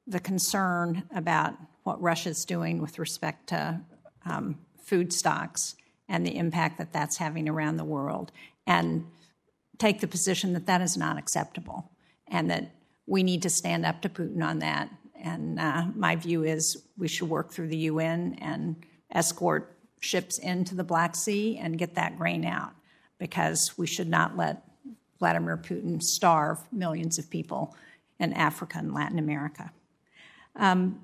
[0.06, 1.54] the concern about
[1.84, 3.80] what Russia's doing with respect to
[4.26, 5.76] um, food stocks
[6.08, 8.30] and the impact that that's having around the world,
[8.66, 9.06] and
[9.78, 11.90] take the position that that is not acceptable
[12.28, 12.70] and that
[13.06, 14.90] we need to stand up to Putin on that.
[15.20, 18.76] And uh, my view is we should work through the UN and
[19.10, 22.72] escort ships into the Black Sea and get that grain out
[23.24, 24.62] because we should not let
[25.18, 27.74] Vladimir Putin starve millions of people
[28.20, 29.72] in Africa and Latin America.
[30.56, 31.00] Um,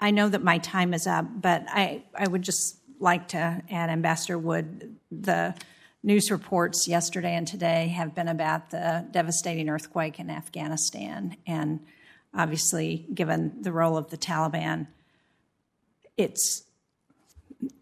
[0.00, 3.90] I know that my time is up, but I, I would just like to add,
[3.90, 5.54] Ambassador Wood, the
[6.02, 11.36] news reports yesterday and today have been about the devastating earthquake in Afghanistan.
[11.46, 11.80] And
[12.32, 14.86] obviously, given the role of the Taliban,
[16.16, 16.64] it's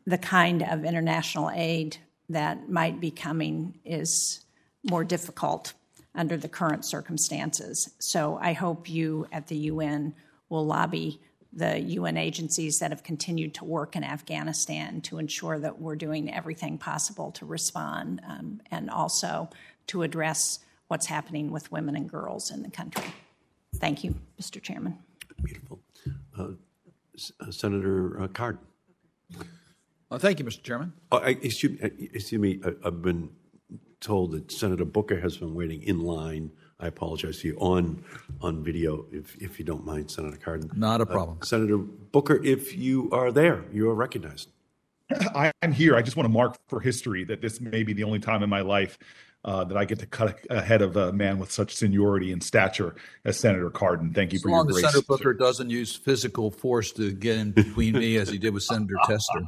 [0.04, 1.98] the kind of international aid
[2.30, 4.40] that might be coming is
[4.88, 5.74] more difficult
[6.14, 7.90] under the current circumstances.
[7.98, 10.14] So I hope you at the UN
[10.48, 11.20] will lobby
[11.52, 16.32] the UN agencies that have continued to work in Afghanistan to ensure that we're doing
[16.32, 19.50] everything possible to respond um, and also
[19.88, 23.12] to address what's happening with women and girls in the country.
[23.76, 24.62] Thank you, Mr.
[24.62, 24.98] Chairman.
[25.42, 25.80] Beautiful.
[26.38, 26.48] Uh,
[27.40, 28.58] uh, Senator uh, Card.
[30.10, 30.62] Well, thank you, Mr.
[30.62, 30.92] Chairman.
[31.12, 33.30] Oh, excuse, uh, excuse me, I, I've been
[34.00, 36.50] told that Senator Booker has been waiting in line.
[36.80, 38.02] I apologize to you on
[38.40, 40.74] on video, if if you don't mind, Senator Cardin.
[40.76, 41.38] Not a problem.
[41.40, 44.48] Uh, Senator Booker, if you are there, you are recognized.
[45.62, 45.94] I'm here.
[45.94, 48.48] I just want to mark for history that this may be the only time in
[48.48, 48.98] my life
[49.44, 52.94] uh, that I get to cut ahead of a man with such seniority and stature
[53.24, 54.14] as Senator Cardin.
[54.14, 54.76] Thank you as for your grace.
[54.76, 58.28] As long as Senator Booker doesn't use physical force to get in between me as
[58.28, 59.40] he did with Senator Tester.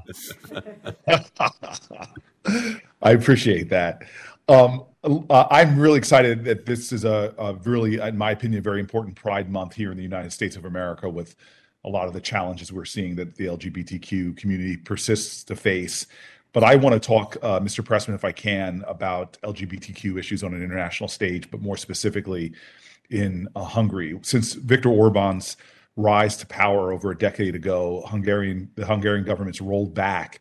[3.03, 4.05] I appreciate that.
[4.49, 8.81] Um, uh, I'm really excited that this is a, a, really, in my opinion, very
[8.81, 11.35] important Pride Month here in the United States of America with
[11.85, 16.07] a lot of the challenges we're seeing that the LGBTQ community persists to face.
[16.53, 17.83] But I want to talk, uh, Mr.
[17.83, 22.53] Pressman, if I can, about LGBTQ issues on an international stage, but more specifically
[23.11, 24.19] in uh, Hungary.
[24.23, 25.57] Since Viktor Orban's
[25.97, 30.41] rise to power over a decade ago, Hungarian the Hungarian government's rolled back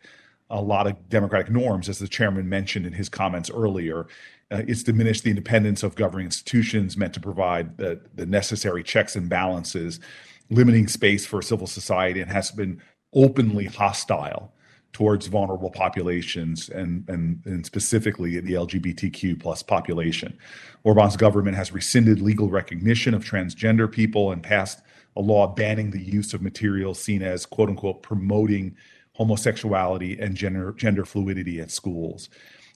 [0.49, 4.07] a lot of democratic norms, as the chairman mentioned in his comments earlier.
[4.51, 9.15] Uh, it's diminished the independence of governing institutions meant to provide the, the necessary checks
[9.15, 10.01] and balances,
[10.49, 12.81] limiting space for civil society, and has been
[13.13, 14.53] openly hostile
[14.93, 20.37] towards vulnerable populations and, and, and specifically the LGBTQ plus population.
[20.83, 24.81] Orban's government has rescinded legal recognition of transgender people and passed
[25.15, 28.75] a law banning the use of materials seen as quote unquote promoting
[29.13, 32.29] homosexuality and gender, gender fluidity at schools.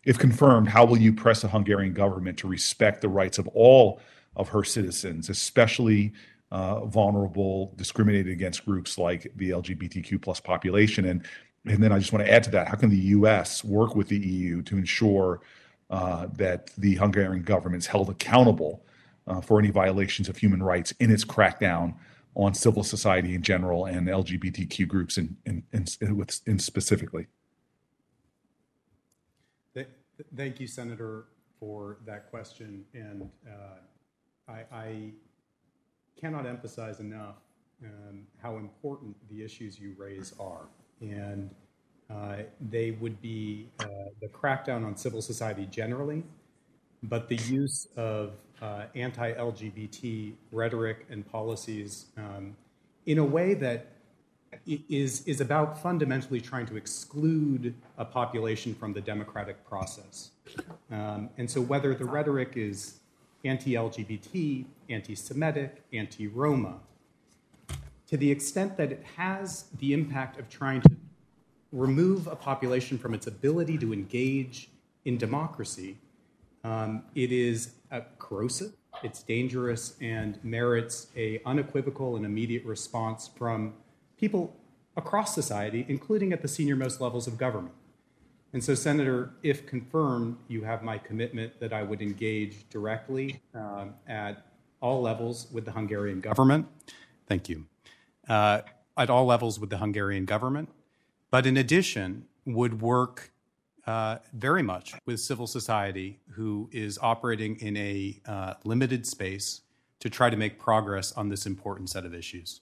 [0.05, 3.99] If confirmed, how will you press the Hungarian government to respect the rights of all
[4.35, 6.13] of her citizens, especially
[6.51, 11.05] uh, vulnerable, discriminated against groups like the LGBTQ plus population?
[11.05, 11.25] And
[11.65, 13.63] and then I just want to add to that: How can the U.S.
[13.63, 15.41] work with the EU to ensure
[15.89, 18.85] uh, that the Hungarian government is held accountable
[19.27, 21.95] uh, for any violations of human rights in its crackdown
[22.35, 27.27] on civil society in general and LGBTQ groups in, in, in, in specifically.
[30.35, 31.25] Thank you, Senator,
[31.59, 32.85] for that question.
[32.93, 35.11] And uh, I, I,
[36.17, 37.35] cannot emphasize enough
[37.83, 40.69] um, how important the issues you raise are.
[41.01, 41.49] And
[42.09, 42.37] uh,
[42.69, 43.85] they would be uh,
[44.21, 46.23] the crackdown on civil society generally,
[47.03, 52.55] but the use of uh, anti LGBT rhetoric and policies um,
[53.05, 53.87] in a way that
[54.89, 60.31] is, is about fundamentally trying to exclude a population from the democratic process.
[60.91, 62.99] Um, and so, whether the rhetoric is
[63.43, 66.79] anti LGBT, anti Semitic, anti Roma,
[68.07, 70.91] to the extent that it has the impact of trying to
[71.71, 74.69] remove a population from its ability to engage
[75.05, 75.97] in democracy,
[76.63, 77.71] um, it is
[78.17, 83.73] corrosive, it's dangerous, and merits a unequivocal and immediate response from
[84.17, 84.55] people
[84.97, 87.75] across society, including at the senior-most levels of government.
[88.53, 93.93] And so, Senator, if confirmed, you have my commitment that I would engage directly um,
[94.07, 94.45] at
[94.79, 96.67] all levels with the Hungarian government.
[97.27, 97.65] Thank you.
[98.27, 98.61] Uh,
[98.97, 100.69] at all levels with the Hungarian government,
[101.29, 103.31] but in addition, would work
[103.85, 109.61] uh, very much with civil society who is operating in a uh, limited space
[109.99, 112.61] to try to make progress on this important set of issues.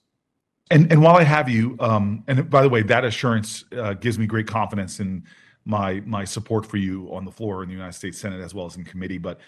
[0.70, 4.18] And and while I have you, um, and by the way, that assurance uh, gives
[4.18, 5.24] me great confidence in
[5.66, 8.66] my my support for you on the floor in the United States Senate as well
[8.66, 9.18] as in committee.
[9.18, 9.40] But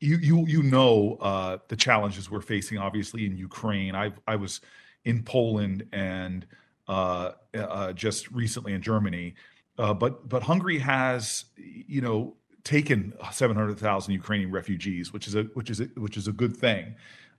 [0.00, 3.94] you you you know uh, the challenges we're facing, obviously in Ukraine.
[3.94, 4.60] I I was
[5.04, 6.46] in Poland and
[6.88, 9.34] uh, uh, just recently in Germany,
[9.78, 15.70] uh, but but Hungary has you know taken 700,000 Ukrainian refugees, which is a which
[15.70, 16.94] is a, which is a good thing.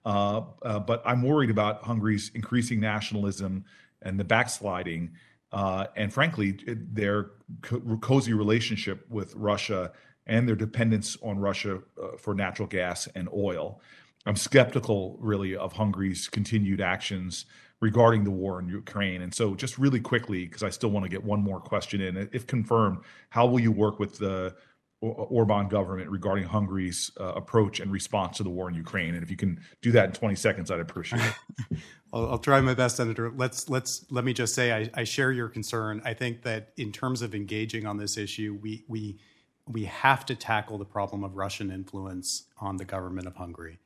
[0.05, 3.66] Uh, uh, but I'm worried about Hungary's increasing nationalism
[4.03, 5.11] and the backsliding,
[5.51, 9.91] uh, and frankly, their co- cozy relationship with Russia
[10.28, 13.82] and their dependence on Russia uh, for natural gas and oil.
[14.26, 17.45] I'm skeptical, really, of Hungary's continued actions
[17.82, 19.21] regarding the war in Ukraine.
[19.21, 22.30] And so, just really quickly, because I still want to get one more question in,
[22.32, 22.99] if confirmed,
[23.30, 24.55] how will you work with the
[25.01, 29.13] Orban government regarding Hungary's uh, approach and response to the war in Ukraine.
[29.13, 31.80] And if you can do that in 20 seconds, I'd appreciate it.
[32.13, 33.32] I'll, I'll, try my best, Senator.
[33.36, 36.01] Let's let's let me just say I, I, share your concern.
[36.05, 39.19] I think that in terms of engaging on this issue, we we
[39.67, 43.80] we have to tackle the problem of Russian influence on the government of Hungary,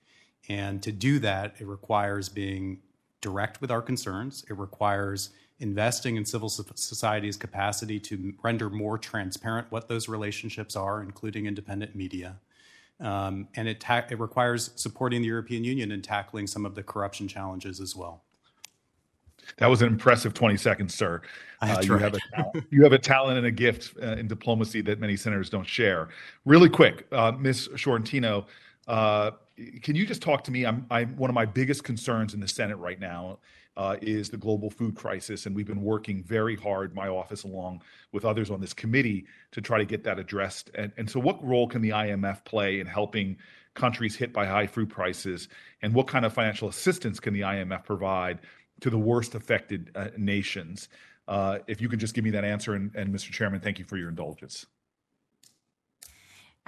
[0.49, 2.79] and to do that, it requires being
[3.21, 4.43] direct with our concerns.
[4.49, 5.29] It requires
[5.59, 11.95] investing in civil society's capacity to render more transparent what those relationships are, including independent
[11.95, 12.37] media.
[13.01, 16.83] Um, and it, ta- it requires supporting the European Union in tackling some of the
[16.83, 18.23] corruption challenges as well.
[19.57, 21.21] That was an impressive 20 seconds, sir.
[21.61, 24.81] Uh, you, have a talent, you have a talent and a gift uh, in diplomacy
[24.81, 26.09] that many senators don't share.
[26.45, 27.69] Really quick, uh, Ms.
[27.75, 28.45] Shortino,
[28.87, 29.31] uh,
[29.81, 30.65] can you just talk to me?
[30.65, 33.39] I'm, I'm one of my biggest concerns in the Senate right now
[33.77, 35.45] uh, is the global food crisis.
[35.45, 37.81] And we've been working very hard, my office along
[38.11, 40.69] with others on this committee, to try to get that addressed.
[40.75, 43.37] And, and so, what role can the IMF play in helping
[43.75, 45.47] countries hit by high food prices?
[45.81, 48.39] And what kind of financial assistance can the IMF provide
[48.81, 50.89] to the worst affected uh, nations?
[51.27, 53.31] Uh, if you could just give me that answer, and, and Mr.
[53.31, 54.65] Chairman, thank you for your indulgence.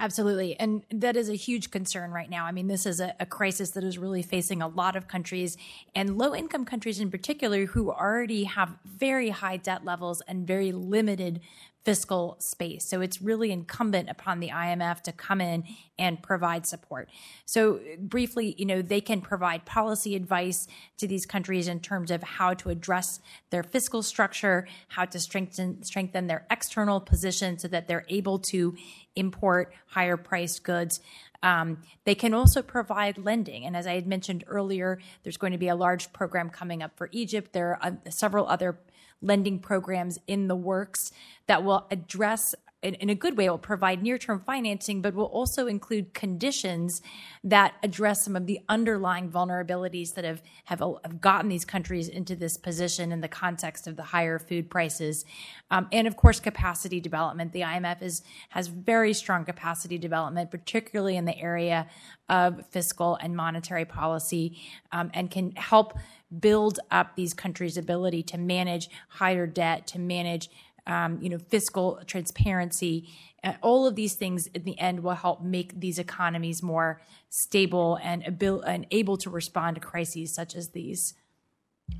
[0.02, 0.58] Absolutely.
[0.58, 2.44] And that is a huge concern right now.
[2.44, 5.56] I mean, this is a, a, crisis that is really facing a lot of countries
[5.94, 10.72] and low income countries in particular who already have very high debt levels and very
[10.72, 11.40] limited
[11.84, 12.88] fiscal space.
[12.88, 15.64] So it's really incumbent upon the IMF to come in
[15.98, 17.08] and provide support.
[17.44, 20.68] So briefly, you know, they can provide policy advice
[20.98, 23.20] to these countries in terms of how to address
[23.50, 28.76] their fiscal structure, how to strengthen strengthen their external position so that they're able to
[29.16, 31.00] import higher priced goods.
[31.42, 33.66] Um, they can also provide lending.
[33.66, 36.96] And as I had mentioned earlier, there's going to be a large program coming up
[36.96, 37.52] for Egypt.
[37.52, 38.78] There are uh, several other
[39.22, 41.12] lending programs in the works
[41.46, 45.14] that will address in, in, a good way, it will provide near term financing, but
[45.14, 47.00] will also include conditions
[47.44, 52.34] that address some of the underlying vulnerabilities that have, have, have gotten these countries into
[52.34, 55.24] this position in the context of the higher food prices.
[55.70, 57.52] Um, and of course, capacity development.
[57.52, 61.86] The IMF is, has very strong capacity development, particularly in the area
[62.28, 64.58] of fiscal and monetary policy,
[64.90, 65.96] um, and can help
[66.40, 70.48] build up these countries' ability to manage higher debt, to manage
[70.86, 73.08] um, you know fiscal transparency.
[73.44, 77.98] Uh, all of these things in the end will help make these economies more stable
[78.02, 81.14] and, abil- and able to respond to crises such as these.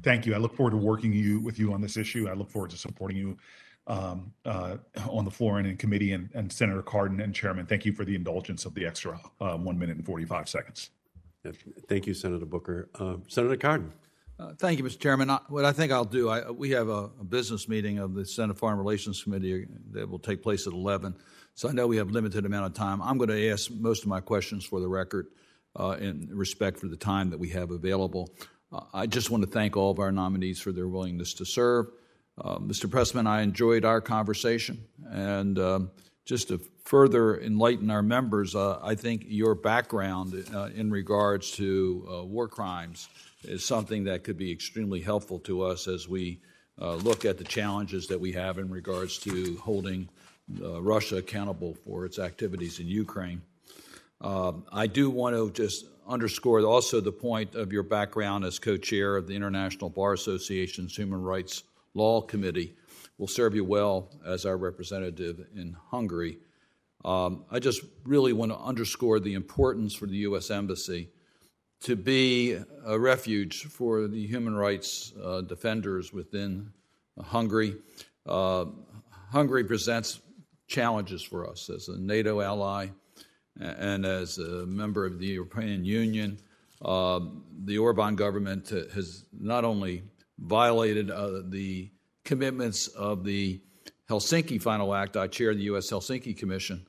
[0.05, 0.35] Thank you.
[0.35, 2.29] I look forward to working you with you on this issue.
[2.29, 3.37] I look forward to supporting you
[3.89, 4.77] um, uh,
[5.09, 6.13] on the floor and in committee.
[6.13, 9.57] And, and, Senator Cardin and Chairman, thank you for the indulgence of the extra uh,
[9.57, 10.91] one minute and 45 seconds.
[11.89, 12.89] Thank you, Senator Booker.
[12.95, 13.91] Uh, Senator Cardin.
[14.39, 14.99] Uh, Thank you, Mr.
[14.99, 15.31] Chairman.
[15.31, 18.25] I- What I think I'll do, I, we have a, a business meeting of the
[18.25, 21.15] Senate Foreign Relations Committee that will take place at 11.
[21.55, 23.03] So I know we have limited amount of time.
[23.03, 25.27] I'm going to ask most of my questions for the record
[25.79, 28.31] uh, in respect for the time that we have available.
[28.73, 31.87] Uh, I just want to thank all of our nominees for their willingness to serve.
[32.43, 32.87] Uh, Mr.
[32.89, 34.83] Pressman, I enjoyed our conversation.
[35.11, 35.91] And um,
[36.25, 42.25] just to further enlighten our members, uh, I think your background uh, in regards to
[42.27, 43.09] war crimes
[43.45, 46.41] is something that could be extremely helpful to us as we
[46.81, 50.09] uh, look at the challenges that we have in regards to holding
[50.63, 53.43] uh, Russia accountable for its activities in Ukraine.
[54.21, 58.77] Um, I do want to just underscore also the point of your background as co
[58.77, 61.65] chair of the International Bar Association's Human Rights
[61.95, 62.75] Law Committee
[63.19, 66.39] will serve you well as our representative in Hungary.
[67.05, 70.51] Um, I just really want to underscore the importance for the U.S.
[70.51, 71.11] Embassy
[71.83, 72.57] to be
[72.87, 76.73] a refuge for the human rights uh, defenders within
[77.21, 77.77] Hungary.
[78.25, 78.67] Uh,
[79.31, 80.21] Hungary presents
[80.69, 82.89] challenges for us as a NATO ally
[83.59, 86.39] and as a member of the European Union.
[86.81, 87.21] Uh,
[87.65, 90.03] the Orban government has not only
[90.39, 91.91] violated uh, the
[92.25, 93.61] commitments of the
[94.09, 95.91] Helsinki Final Act, I chair the U.S.
[95.91, 96.87] Helsinki Commission,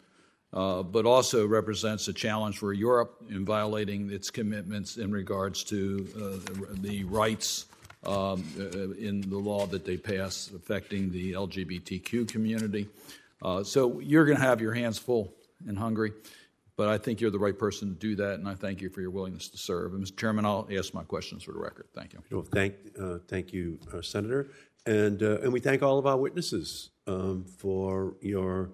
[0.54, 6.08] uh, but also represents a challenge for Europe in violating its commitments in regards to
[6.16, 7.66] uh, the rights
[8.06, 12.88] um, uh, in the law that they pass affecting the LGBTQ community.
[13.42, 15.34] Uh, so you're going to have your hands full
[15.68, 16.14] in Hungary,
[16.76, 19.02] but I think you're the right person to do that, and I thank you for
[19.02, 19.94] your willingness to serve.
[19.94, 20.18] And Mr.
[20.18, 21.88] Chairman, I'll ask my questions for the record.
[21.96, 22.24] Thank you.
[22.30, 24.50] Well, thank, uh, thank you, uh, Senator,
[24.86, 28.70] and and we thank all of our witnesses um, for your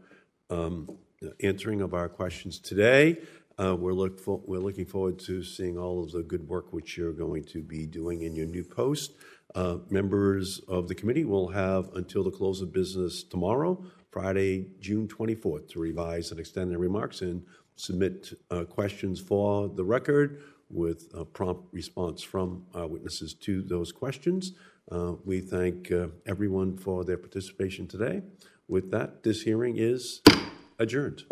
[0.49, 0.97] um,
[1.41, 3.17] answering of our questions today.
[3.57, 7.11] Uh, we're look we're looking forward to seeing all of the good work which you're
[7.11, 9.13] going to be doing in your new post.
[9.53, 15.07] Uh, members of the committee will have until the close of business tomorrow, Friday, June
[15.07, 17.43] 24th, to revise and extend their remarks and
[17.75, 23.91] submit uh, questions for the record with a prompt response from our witnesses to those
[23.91, 24.53] questions.
[24.91, 28.21] Uh, we thank uh, everyone for their participation today.
[28.67, 30.21] With that, this hearing is
[30.79, 31.25] adjourned.